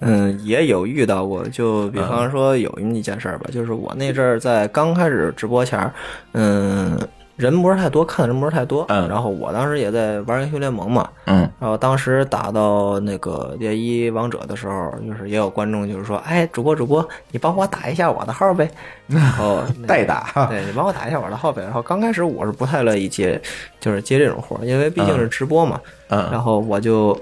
[0.00, 5.92] 嗯，也有遇到过，就比方说有一件事儿吧，就是我那阵儿在刚开始直播前儿，
[6.32, 6.98] 嗯，
[7.38, 18.68] 人不是太多，看的人不是太多，嗯然后我当时也在玩英雄联盟嘛，嗯然后当时打到那个猎一王者的时候，就是也有观众就是说，哎，主播主播，你帮我打一下我的号呗。
[19.06, 21.62] 然后那个代打对你帮我打一下我的号呗。
[21.62, 23.40] 然后刚开始我是不太乐意接，
[23.80, 25.80] 就是接这种活，因为毕竟是直播嘛。
[26.08, 27.16] 嗯然后我就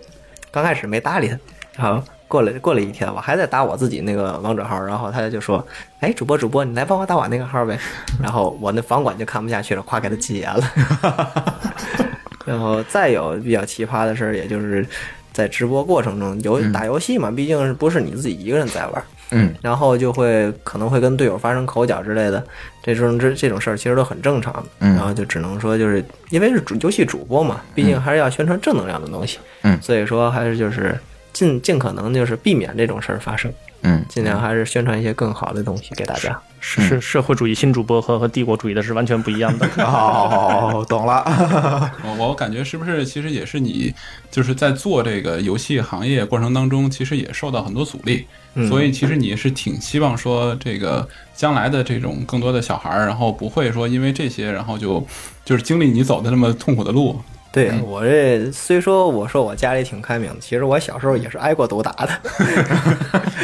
[0.50, 1.38] 刚开始没搭理他，
[1.84, 5.64] 然后过了过了一天，我还在打我自己那个王者号，然后他就说，
[6.00, 7.78] 哎，主播主播，你来帮我打我那个号呗。
[8.22, 11.54] 然后我那房管就看不下去了，夸给他禁言了。
[12.44, 14.86] 然后再有比较奇葩的事儿，也就是
[15.32, 22.44] 在直播过程中游打游戏嘛，毕竟是不是你自己一个人在玩，嗯，然后就会可能会跟队友发生口角之类的，
[22.82, 30.96] 这种这这种事儿其实都很正常然后就只能说就是因为是主游戏主播嘛，毕竟还是要宣传正能量的东西，嗯所以说还是就是
[31.36, 36.40] 尽尽可能就是避免这种事儿发生，嗯，尽量还是宣传一些更好的东西给大家。
[36.60, 39.68] 是是社会主义新主播和和帝国主义的是完全不一样的。
[39.84, 41.22] 哦，懂了。
[42.02, 43.92] 我我感觉是不是其实也是你
[44.30, 55.06] 就是在做这个游戏行业过程当中，其实也受到很多阻力，嗯所以其实你是挺希望说这个将来的这种更多的小孩儿，然后不会说因为这些，然后就
[55.44, 57.20] 就是经历你走的那么痛苦的路。
[57.56, 62.08] 对我这虽说我说我家里挺开明的，其实我小时候也是挨过毒打的。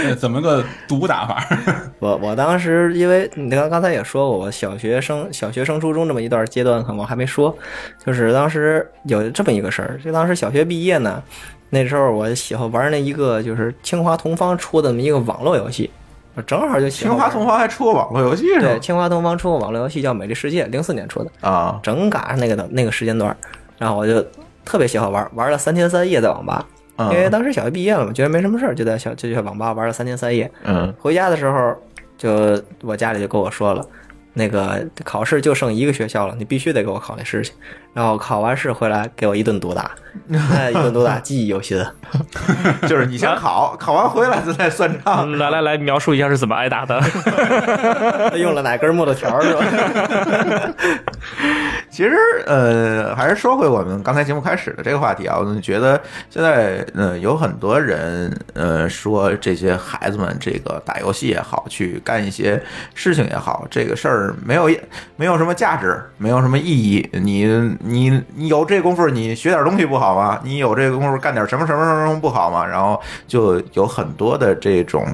[0.04, 1.46] 呃 怎么个毒打法？
[1.98, 7.56] 我我当时因为你刚刚才也说过，我小学生、小学升初中这么一段阶段，可能我还没说，
[8.04, 11.22] 就是当时有这么一个事儿，就当时小学毕业呢，
[11.70, 15.90] 那时候我喜欢玩那一个就是清华同方出的那么一个网络游戏，
[16.34, 18.80] 我正好就喜欢清华同方还出过网络游戏是吧对？
[18.80, 23.36] 清华同方出过网络游戏叫《美丽世界》，零四年出的，啊，正赶上那个的那个时间段，
[23.82, 24.24] 然后我就
[24.64, 26.64] 特别喜欢玩，玩了三天三夜在网吧。
[26.96, 30.48] 嗯因为当时小学毕业了嘛，觉得没什么事儿，就在小就去网吧玩了三天三夜。
[30.62, 31.74] 嗯回家的时候，
[32.16, 33.84] 就我家里就跟我说了，
[34.34, 37.52] 那个考试就剩一个学校了，你必须得给我考那试去。
[37.94, 39.90] 然后考完试回来给我一顿毒打，
[40.26, 41.84] 那 一顿毒打记忆犹新。
[42.86, 45.30] 就是你先考，考完回来咱再算账。
[45.38, 47.00] 来来来，描述一下是怎么挨打的。
[48.38, 49.64] 用了哪根木头条是吧？
[51.90, 52.16] 其实，
[52.46, 62.62] 呃，还是说回我们刚才节目开始的这个话题啊，我觉得现在，呃，有很多人，呃，说这些孩子们这个打游戏也好，去干一些
[62.94, 64.70] 事情也好，这个事儿没有
[65.16, 67.08] 没有什么价值，没有什么意义。
[67.12, 67.46] 你
[67.82, 70.40] 你你有这功夫，你学点东西不好吗？
[70.42, 72.66] 你有这功夫干点什么什么什么什么不好吗？
[72.66, 75.06] 然后就有很多的这种。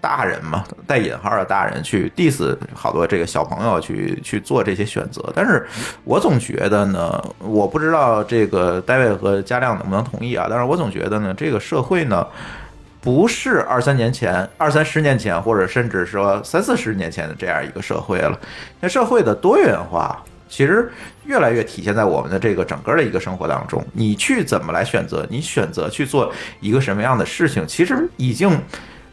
[0.00, 5.66] 大人嘛，带引号的大人去 diss 好多这个小朋友去去做这些选择，但是
[6.04, 12.24] 我总觉得呢，我不知道这个戴维和嘉亮能不能同意啊，但是我总觉得呢，这个社会呢，
[13.00, 18.38] 不是二三年前、二三十年前，或者甚至说三四十年前的这样一个社会了。
[18.78, 20.90] 那社会的多元化，其实
[21.24, 23.84] 越来越体现在我们的这个整个的一个生活当中。
[23.92, 25.26] 你去怎么来选择？
[25.30, 28.50] 你选择去做一个什么样的事情，其实已经。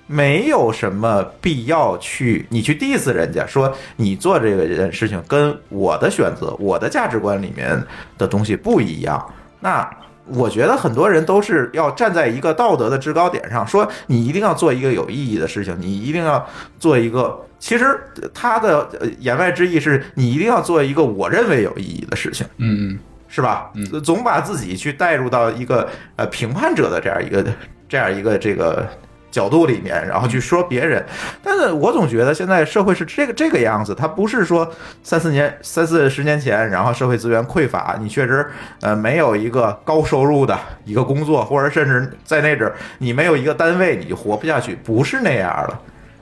[0.07, 7.83] 没有什么必要去你去 diss 人家，说你做这个件事情跟我的选择、我的价值观里面
[8.15, 9.33] 的东西不一样。
[9.61, 9.89] 那
[10.27, 16.47] 我觉得很多人都是要站在一个道德的制高点上，说你一定要做一个有意义的事情，你一定要
[16.79, 17.43] 做一个。
[17.66, 17.99] 其实
[18.32, 22.45] 他的呃言外之意是你一定要做一个我认为有意义的事情。
[22.57, 23.72] 嗯，是吧？
[23.74, 27.43] 嗯总把自己去带入到一个呃评判者的这样一个
[27.89, 28.88] 这样一个这个
[29.32, 31.03] 角度里面，然后去说别人。
[31.41, 38.45] 但是我总觉得现在社会是这个这个样子，它不是说三四年、三四十年前，然后社会资源匮乏，你确实
[38.82, 45.76] 呃没有一个高收入的一个工作，或者甚至在那阵儿你没有一个单位，你就活不下去，不是那样的。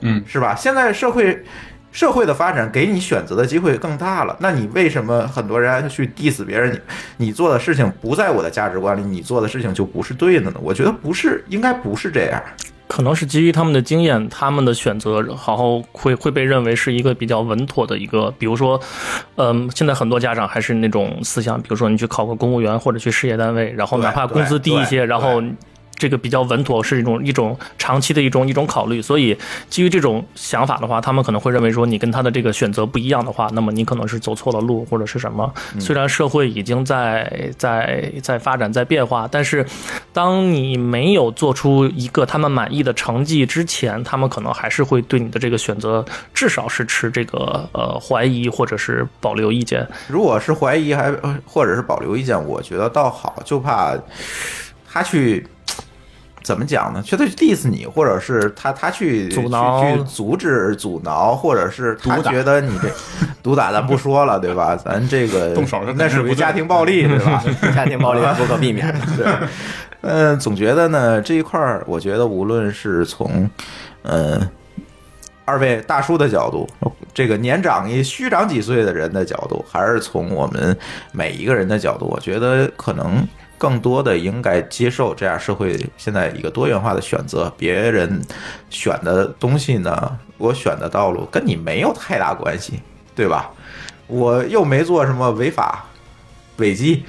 [0.04, 0.54] 嗯，是吧？
[0.54, 1.42] 现在社会
[1.90, 6.72] 社会的发展给你选择的机会更大了，那你为什么很多人去 diss 别人？
[7.18, 10.60] 你你做的事情不在我的价值观里，你做的事情就不是对的呢？
[10.62, 12.42] 我觉得不是，应该不是这样。
[12.86, 18.78] 可能是基于他们的经验，他们的选择，然后会会被认为是一个比较稳妥的一个，比如说，
[19.36, 25.42] 嗯，现在很多家长还是那种思想，比如说你去考个公务员或者去事业单位，然后哪怕工资低一些，然后
[25.96, 29.00] 这个比较稳妥，是一种一种长期的一种一种考虑。
[29.00, 29.36] 所以
[29.68, 35.52] 基于这种想法的话，他们可能会认为说，你跟他的这个选择不一样的话，那么你可能是走错了路或者是什么。
[35.78, 39.64] 虽然社会已经在在在发展在变化，但是
[40.12, 49.86] 当你没有做出一个他们满意的成绩之前，他们可能还是会对你的这个选择至少是持这个呃怀疑或者是保留意见。
[50.08, 53.96] 如果是怀疑还呃或者是保留意见，我觉得倒好，就怕
[54.86, 55.46] 他去。
[56.44, 57.02] 怎么讲呢？
[57.02, 62.88] 去他去 diss 你，或者是他他去阻挠去去阻止阻挠，或者是他觉得你这
[63.42, 64.76] 毒打咱不说了，对吧？
[64.76, 67.42] 咱这个 动手那属于是家庭暴力，对吧？
[67.74, 69.00] 家庭暴力不可避免的。
[69.16, 69.26] 对，
[70.02, 73.48] 嗯，总觉得呢这一块儿，我觉得无论是从，
[74.02, 74.38] 呃，
[75.46, 76.68] 二位大叔的角度，
[77.14, 80.76] 这个年长一虚长几岁的人的角度，还是从我们
[81.12, 83.26] 每一个人的角度，我觉得可能
[83.56, 88.20] 更多的应该接受这样社会现在一个多元化的选择，别人
[88.70, 92.80] 选的东西呢，我选的道路跟你没有太大关系，
[93.14, 93.50] 对吧？
[94.06, 95.86] 我又没做什么违法、
[96.58, 97.04] 违纪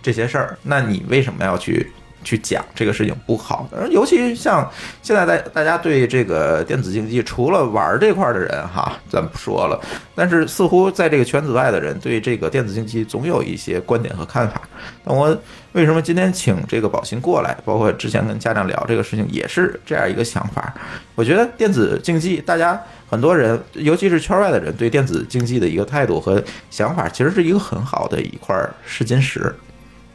[0.00, 1.90] 这些事儿，那你为什么要去
[2.22, 3.68] 去讲这个事情不好。
[3.72, 4.70] 而尤其像
[5.02, 9.80] 现在大大家对这个电子竞技，除了玩儿这块儿的人哈，咱不说了，
[10.14, 14.60] 但是似乎在这个圈子外的人对这个电子竞技总有一些观点和看法。
[15.02, 15.36] 那我
[15.76, 20.74] 为什么今天请这个宝鑫过来，包括之前跟家长聊这个事情，也是这样一个想法。
[21.14, 22.80] 我觉得电子竞技，大家
[23.10, 29.54] 很多人，尤其是圈外的人，对电子竞技的一个态度和想法，其实是一个很好的一块试金石。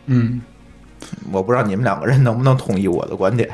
[0.08, 0.42] 嗯
[1.32, 3.48] 我不知道你们两个人能不能同意我的观点。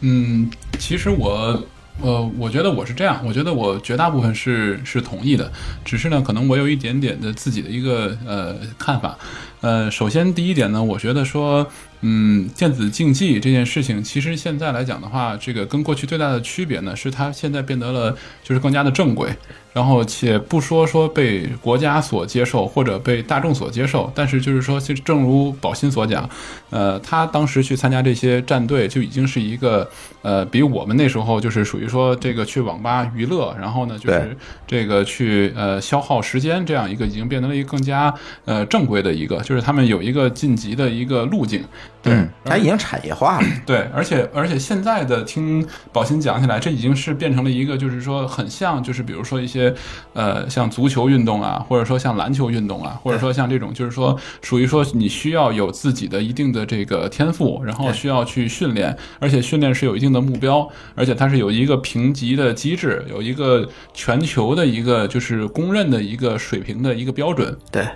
[0.00, 1.62] 嗯，其实我。
[2.02, 5.52] 呃，我觉得我是这样，我觉得我绝大部分是是同意的，
[5.84, 9.18] 只是呢，可能我有一点点的自己的一个呃看法。
[9.60, 11.66] 呃，首先第一点呢，我觉得说，
[12.00, 19.28] 嗯，电子竞技这件事情，其实现在来讲的话，这个跟过去最大的区别呢，是它现在变得了就是更加的正规，
[19.74, 26.28] 然后且不说说被国家所接受或者被大众所接受，但是就是说，其实正如宝鑫所讲，
[26.70, 29.86] 呃，他当时去参加这些战队就已经是一个
[30.22, 34.34] 呃，比我们那时候就是属于说这个去网吧娱乐，然后呢就是
[34.66, 38.14] 这个去呃消耗时间这样一个已经变得了一个更加
[38.46, 41.64] 呃正规的一个，就是他们有一个晋级的一个路径。
[42.02, 43.46] 对嗯，它已经产业化了。
[43.66, 49.74] 对，而且而且现在的听宝鑫讲起来，这已经是变成了一个，就是说很像，就是比如说一些
[50.12, 67.54] 呃像足球运动啊，或者说像篮球运动啊，或者说像这种，就是说属于说你需要有自己的一定的这个天赋，然后需要去训练，而且训练是有一定的目标，而且它是有一个评级的机制，有一个全球的一个就是公认的一个水平的一个标准。
[67.70, 67.86] 对，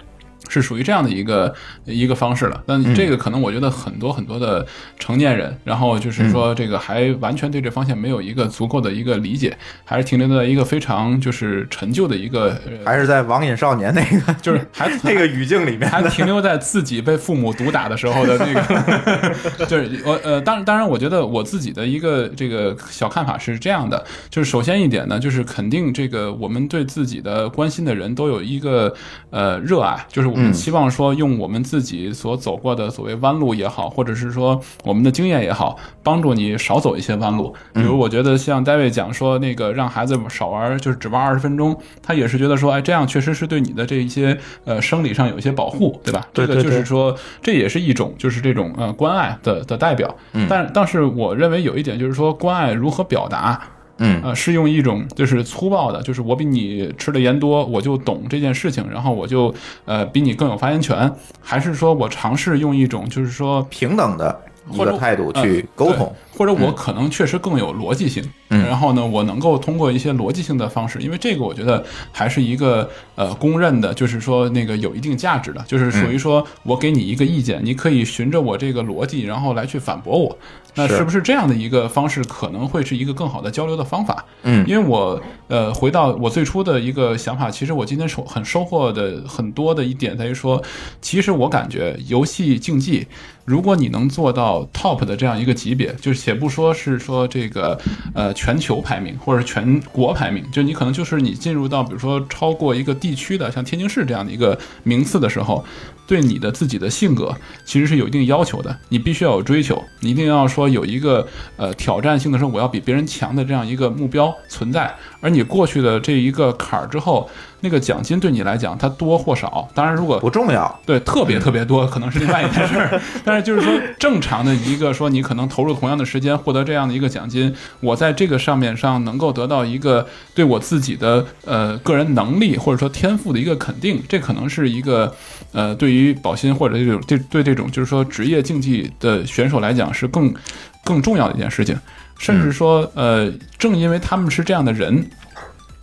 [0.49, 1.55] 是属于这样的一个
[1.85, 2.63] 一个方式了。
[2.67, 4.67] 但这个可能我觉得很多很多的
[4.99, 28.95] 成年人，然后就是说这个还完全对这方向没有一个足够的一个理解，还是停留在一个非常就是陈旧的一个，呃还是在网瘾少年那个就是 还那个语境里面还停留在自己被父母毒打的时候的那个， 就是我呃，当然当然，我觉得我自己的一个这个小看法是这样的，就是首先一点呢，就是肯定这个我们对自己的关心的人都有一个
[29.31, 37.55] 呃热爱，就是我们希望说用我们自己所走过的所谓弯路也好，或者是说我们的经验也好，帮助你少走一些弯路。
[37.73, 46.27] 比如我觉得像 David 讲说那个让孩子少玩，就是只玩二十分钟，他也是觉得说，哎，这样确实是对你的这一些呃生理上有一些保护，对吧？
[46.35, 50.15] 这个就是说，这也是一种就是这种呃关爱的的代表。
[50.33, 53.61] 嗯但但是我认为有一点就是说，关爱如何表达。
[53.99, 54.21] 嗯。
[54.23, 59.55] 呃，是用一种就是粗暴的，就是我比你吃的盐多，我就懂这件事情，然后我就
[59.85, 66.07] 呃比你更有发言权，还是说我尝试用一种就是说平等的一或者个态度呃去沟通。
[66.07, 68.21] 对或者我可能确实更有逻辑性，
[68.51, 80.37] 嗯然后呢，我能够通过一些逻辑性的方式，因为这个我觉得还是一个呃公认的，就是说那个有一定价值的，就是属于说我给你一个意见，你可以循着我这个逻辑，然后来去反驳我。
[80.75, 84.25] 那是是不是这样的一个方式可能会是一个更好的交流的方法？
[84.43, 90.61] 嗯因为我呃回到我最初的一个想法，其实我今天收很收获的很多的一点在于说，
[91.01, 93.07] 其实我感觉游戏竞技，
[93.45, 97.79] 如果你能做到 top 的这样一个级别，就是且不说是说这个
[98.15, 105.65] 呃全球排名或者全国排名，就你可能就是你进入到比如说超过一个地区的像天津市这样的一个名次的时候，
[106.07, 111.27] 对你的自己的性格其实是有一定要求的，你必须要有追求，你一定要说有一个
[111.57, 117.29] 呃挑战性的说我要比别人强的这样一个目标存在，而你过去的这一个坎儿之后，
[117.61, 123.01] 那个奖金对你来讲它多或少，当然如果不重要，对，特别特别多，可能是另外一件事儿。
[123.25, 135.15] 但是就是说，正常的一个说，你可能投入同样的时间获得这样的一个奖金，我在这个上面上能够得到一个对我自己的呃个人能力或者说天赋的一个肯定，这可能是一个
[135.53, 140.35] 呃对于保鑫或者这种这对这种就是说职业竞技的选手来讲是更
[140.83, 141.79] 更重要的一件事情，
[142.19, 145.09] 甚至说呃，正因为他们是这样的人，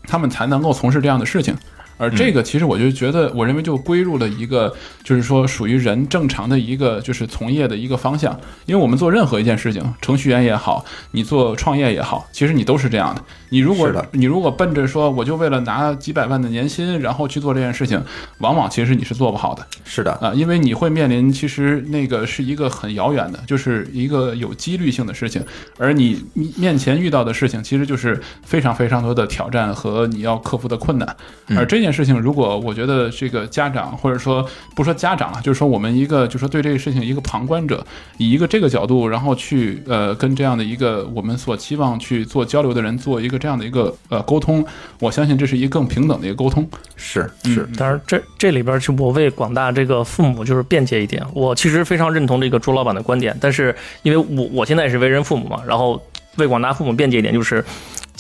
[0.04, 1.56] 他们才能够从事这样的事情。
[2.02, 4.74] 而这个其实我就觉得，我认为就归入了一个，
[5.04, 8.38] 就是说属于人正常的一个就是从业的一个方向。
[8.66, 13.24] 因为我们做任何一件事情，程序员也好，你做创业也好，其实你都是这样的。
[13.50, 18.02] 你如果你如果奔着说我就为了拿几百万的年薪，然后去做这件事情，
[18.40, 19.64] 往往其实你是做不好的。
[19.84, 25.44] 是的，啊，因为你会面临其实那个是一个很遥远的，就是一个有几率性的事情，
[25.78, 26.24] 而你
[26.56, 31.16] 面前遇到的事情其实就是非常非常多的挑战和你要克服的困难，
[31.58, 37.86] 而这件件事情，如果我觉得这个家长或者说不说家长了，就是说我们一个就是说对这个事情一个旁观者，
[38.18, 44.66] 以一个这个角度，然后去呃跟这样的一个我们所期望去做交流的人做一个这样的一个呃沟通，
[45.00, 46.68] 我相信这是一个更平等的一个沟通。
[46.96, 56.02] 是是，当然这这里边是我为广大这个父母就是辩解一点，我其实非常认同这个朱老板的观点，但是因为我我现在也是为人父母嘛，然后
[56.38, 57.64] 为广大父母辩解一点，就是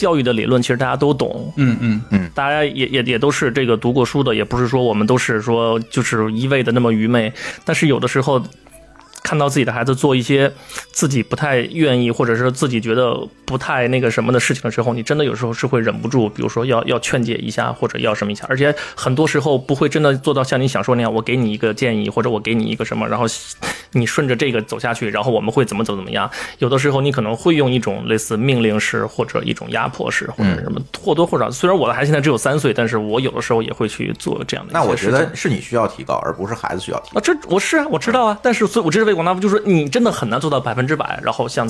[0.01, 2.01] 教育的理论其实大家都懂，嗯嗯。
[2.09, 2.29] 嗯。
[2.33, 7.31] 大家也也也都是这个读过书的，也不是说我们都是说就是一味的那么愚昧，
[7.63, 8.43] 但是有的时候。
[9.23, 10.51] 看到自己的孩子做一些
[10.91, 13.15] 自己不太愿意，或者是自己觉得
[13.45, 23.25] 不太那个什么的事情的时候，你真的有时候是会忍不住，比如说要要劝解一下，或者要什么一下，而且很多时候不会真的做到像你想说那样，我给你一个建议，或者我给你一个什么，然后
[23.91, 26.29] 你顺着这个走下去，然后我们会怎么怎么怎么样。
[26.57, 31.51] 有的时候你可能会用一种类似命令式或者一种压迫式或者什么，或多或少。
[31.51, 35.11] 虽然我的孩子现在只有三岁，但是我有的时候也会去做这样的那我觉。
[35.11, 37.19] 得是你需要提高，而不是孩子需要提高。
[37.19, 41.69] 啊，这我是啊，我知道啊，但是所以，我这是广大，就是说你真的很难做到百分之百，然后像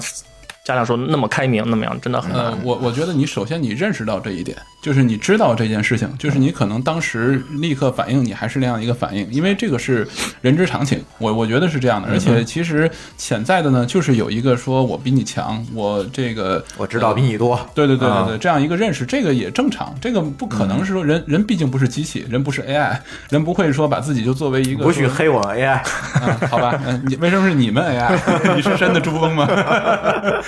[0.64, 2.46] 家长说那么开明那么样，真的很难。
[2.46, 10.08] 呃，我我觉得你首先你认识到这一点，就是你知道这件事情，就是你可能当时立刻反应，你还是那样一个反应，因为这个是
[10.42, 11.04] 人之常情。
[11.18, 22.96] 我我觉得是这样的，而且其实潜在的呢，就是有一个说我比你强，我这个我知道比你多，对对对对啊对，这样一个认识，这个也正常，这个不可能是说人人毕竟不是机器，人不是 AI，
[23.30, 25.72] 人不会说把自己就作为一个不许黑我 AI。
[25.72, 28.16] 啊，好吧，嗯，你为什么是你们 AI？
[28.56, 29.48] 你是真的珠峰吗？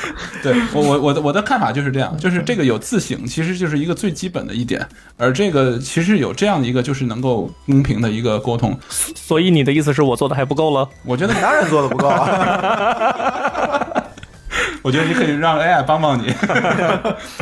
[0.43, 4.85] 对我我我的我的看法就是这样，就是这个有自省，其实就是一个最基本的一点，
[5.17, 10.87] 而这个其实有这样的一个就是能够公平的一个沟通，所以你的意思是我做的还不够了？
[11.05, 14.03] 我觉得你当然做的不够啊。
[14.83, 16.33] 我觉得你可以让 AI 帮帮你。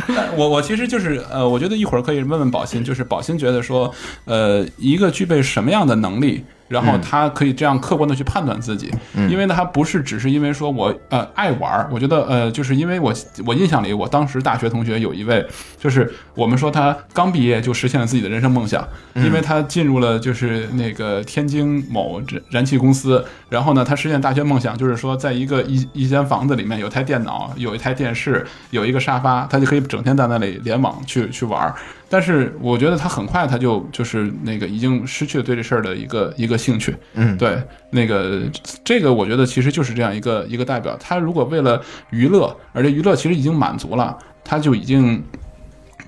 [0.08, 3.92] 但 我我其实就是呃，我觉得一会儿可以问问宝鑫，就是宝鑫觉得说，
[4.26, 8.90] 呃，一个具备什么样的能力，然后他可以这样客观的去判断自己，
[9.30, 13.14] 因为呢，他不是只是因为说我呃爱玩儿，我觉得呃，就是因为我
[13.46, 15.46] 我印象里，我当时大学同学有一位，
[15.78, 31.76] 就是我们说他刚毕业就实现了自己的人生梦想，因为他进入了就是那个天津某燃燃气公司，然后呢，他实现大学梦想就是说，在一个一一间房子里面有台电脑，有一台电视，有一个沙发，他就可以整天在那里联网去去玩儿。
[32.12, 36.94] 但是我觉得他很快他就就是那个已经失去了对这事儿的一个一个兴趣。
[37.14, 37.58] 嗯，对，
[37.90, 38.42] 那个
[38.84, 40.98] 这个我觉得其实就是这样一个一个代表。
[41.00, 45.24] 他如果为了娱乐，而且娱乐其实已经满足了，他就已经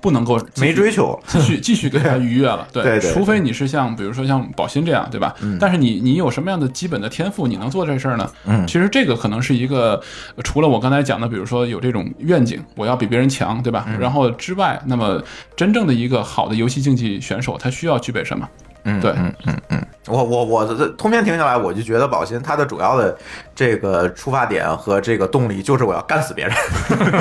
[0.04, 2.68] 不能够没追求继续继续给他愉悦了。
[2.74, 5.34] 对除非你是像比如说像宝鑫这样，对吧？
[5.58, 8.30] 但是你你有什么样的基本的天赋，你能做这事儿呢？
[8.46, 10.02] 嗯其实这个可能是一个
[10.36, 13.88] 呃除了我刚才讲的，比如说有这种愿景，我要比别人强，对吧？
[13.98, 15.24] 然后之外，那么
[15.56, 18.46] 真正的一个好的游戏竞技选手，他需要具备什么？
[18.84, 23.18] 嗯，对嗯嗯嗯，我我我这通篇听下来，我就觉得宝鑫他的主要的
[23.56, 26.54] 这个出发点和这个动力就是我要干死别人。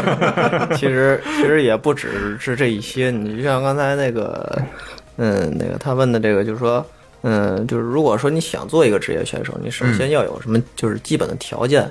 [0.77, 4.61] 其实其实也不只是这一些，你就像刚才那个，
[5.17, 6.85] 嗯，那个他问的这个，就是说，
[7.23, 11.89] 嗯，就是如果说你想做一个职业选手，你首先要有什么就是基本的条件，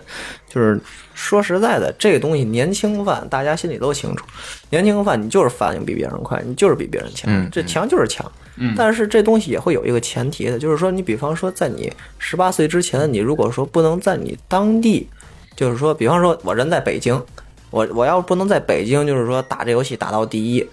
[0.49, 0.77] 就是
[1.13, 4.25] 说实在的，这个东西年轻饭大家心里都清楚，
[4.69, 8.25] 年轻饭你就是反应比别人快，你就是比别人强，嗯这强就是强。
[8.25, 8.40] 嗯
[8.75, 15.07] 但是这东西也会有一个前提的，就是说你比方说在你十八岁之前，你如果说不能在你当地，
[15.55, 17.21] 就是说，比方说我人在北京，
[17.69, 20.67] 我我要不能在北京，就是说打这游戏打到第一，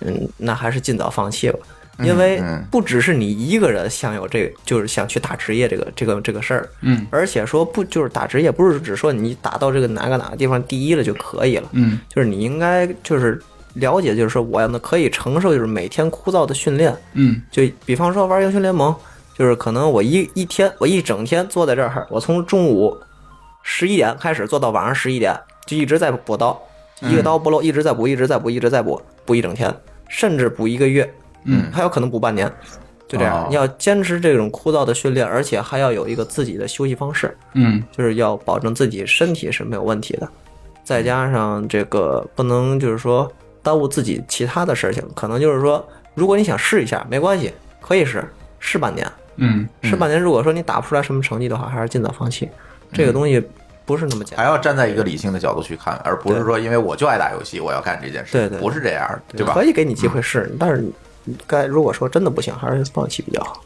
[0.00, 1.58] 嗯，那还是尽早放弃吧。
[2.00, 2.64] 因为嗯。
[2.70, 7.04] 不只是你一个人想有这个，就是想去打职业这个这个这个事儿，嗯。
[7.10, 11.98] 而且说不就是打职业，不是只说你打到这个哪个哪个地方第一了就可以了，嗯。
[12.08, 13.42] 就是你应该就是
[13.74, 17.40] 了解，就是说我呢可以承受就是每天枯燥的训练，嗯。
[17.50, 18.94] 就比方说玩英雄联盟，
[19.36, 22.96] 就是可能我一一天我一整天坐在这儿，我从中午
[23.62, 25.34] 十一点开始做到晚上十一点，
[25.66, 26.60] 就一直在补刀，
[27.02, 29.72] 一个刀不漏，一直在补，一直在补，一直在补，补一整天，
[30.08, 31.08] 甚至补一个月，
[31.44, 31.70] 嗯。
[31.72, 32.50] 还有可能补半年。
[33.06, 37.82] 就这样哦，你要坚持这种枯燥的训练，而且还要有一个自己的休息方式，嗯。
[37.90, 40.28] 就是要保证自己身体是没有问题的，
[40.84, 43.30] 再加上这个不能就是说
[43.62, 48.24] 耽误自己其他的事情，可能就是说，如果你想试一下，没关系，可以试，
[48.58, 49.06] 试半年，
[49.36, 52.48] 嗯试半年，如果说你打不出来什么成绩的话，还是尽早放弃，
[52.92, 53.42] 这个东西
[53.84, 54.44] 不是那么简单。
[54.44, 58.32] 还要站在一个理性的角度去看，而不是说因为我就爱打游戏，我要干这件事。
[58.32, 59.52] 对对不是这样，对吧？
[59.54, 60.84] 可以给你机会试，但是
[61.24, 63.62] 你该如果说真的不行，还是放弃比较好。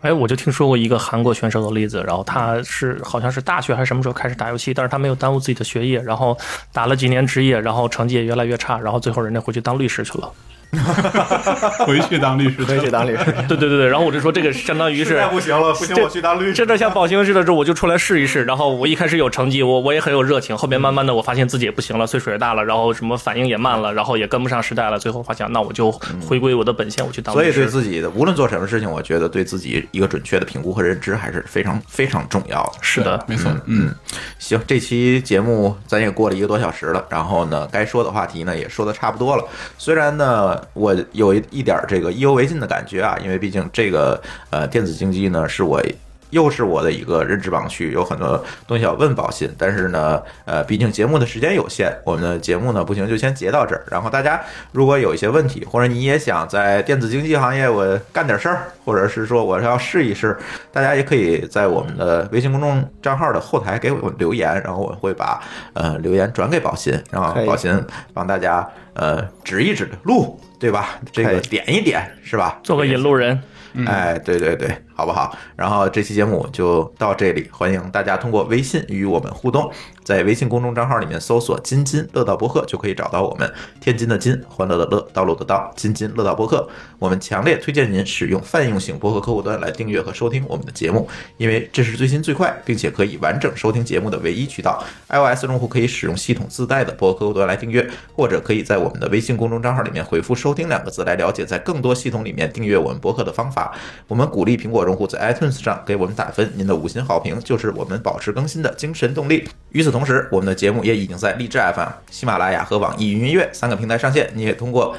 [0.00, 6.36] 哎，我就听说过一个韩国选手的例子，然后他是好像是大学还是什么时候开始打游戏，但是他没有耽误自己的学业，然后
[6.72, 10.30] 打了几年职业，然后成绩也越来越差，然后最后人家回去当律师去了。
[11.86, 13.24] 回去当律师，回去当律师。
[13.48, 16.54] 对对对对，然后我就说这个相当于是不行了，不行，我去当律师。
[16.54, 18.44] 真的像宝兴似的，这我就出来试一试。
[18.44, 20.56] 然后我一开始有成绩，我我也很有热情。
[20.56, 24.98] 后面慢慢的，我发现自己也不行了，岁数也大了，然后什么反应也慢了，然后也跟不上时代了。
[24.98, 25.90] 最后发现，那我就
[26.26, 27.52] 回归我的本线，我去当律师。
[27.52, 32.72] 所以对自己的无论做什么事情，我觉得对自己一个准确的评估和认知还是非常非常重要的。
[32.80, 33.94] 是的，没错，嗯，
[34.38, 39.44] 行，这期节目咱也过了一个多小时了，然后呢，该说的话题呢也说的差不多了。
[39.78, 44.20] 虽然呢，我有一一点这个意犹未尽的感觉啊，因为毕竟这个
[44.50, 45.82] 呃电子竞技呢是我。
[46.30, 53.84] 又是我的一个认知盲区，有很多东西要问宝信，但是呢，呃，毕竟节目的时间有限，我们的节目呢不行就先截到这儿。
[53.90, 54.40] 然后大家
[54.72, 60.36] 如果有一些问题，或者你也想在电子竞技行业我干点事儿，或者是说我要试一试，
[60.72, 65.40] 大家也可以在我们的微信公众账号的后台给我留言，然后我会把
[65.74, 67.72] 呃留言转给宝信，然后宝信
[68.12, 70.98] 帮大家呃指一指路，对吧？
[71.12, 72.58] 这个点一点是吧？
[72.62, 73.40] 做个引路人。
[73.86, 75.36] 哎，对对对，好不好？
[75.56, 79.70] 然后这期节目就到这里，欢迎大家通过微信与我们互动，
[80.04, 83.52] 在微信公众账号里面搜索“津津乐道播客”就可以找到我们。
[83.80, 86.68] 天津的津，欢乐的乐，道路的道，津津乐道播客。
[86.98, 94.82] 我们强烈推荐您使用泛用型播客客户端来订阅和收听我们的节目，因为这是最新最快，并且可以完整收听节目的唯一渠道。
[95.08, 103.72] iOS 用户可以使用系统自带的播客客户端来订阅，或者可以在我们的微信公众账号里面回复“收听”两个字来了解在更多系统里面订阅我们播客的方法。
[104.08, 109.48] 我们鼓励苹果果用户在 iTunes 上给我们打分，您的五星好评就是我们保持更新的精神动力。
[109.70, 114.94] 与此同时，我们的节目也已经在荔枝 FM、喜马拉雅和网易云音乐三个平台上线，你也通过，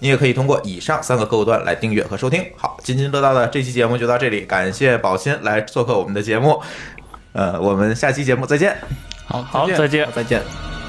[0.00, 2.44] 你也可以通过以上三个客户端来订阅和收听。
[2.56, 6.60] 好，津津乐道的这期节目就到这里，感谢宝鑫来做客我们的节目，
[7.32, 8.76] 呃，我们下期节目再见。
[9.26, 10.79] 好，好，再见，再见。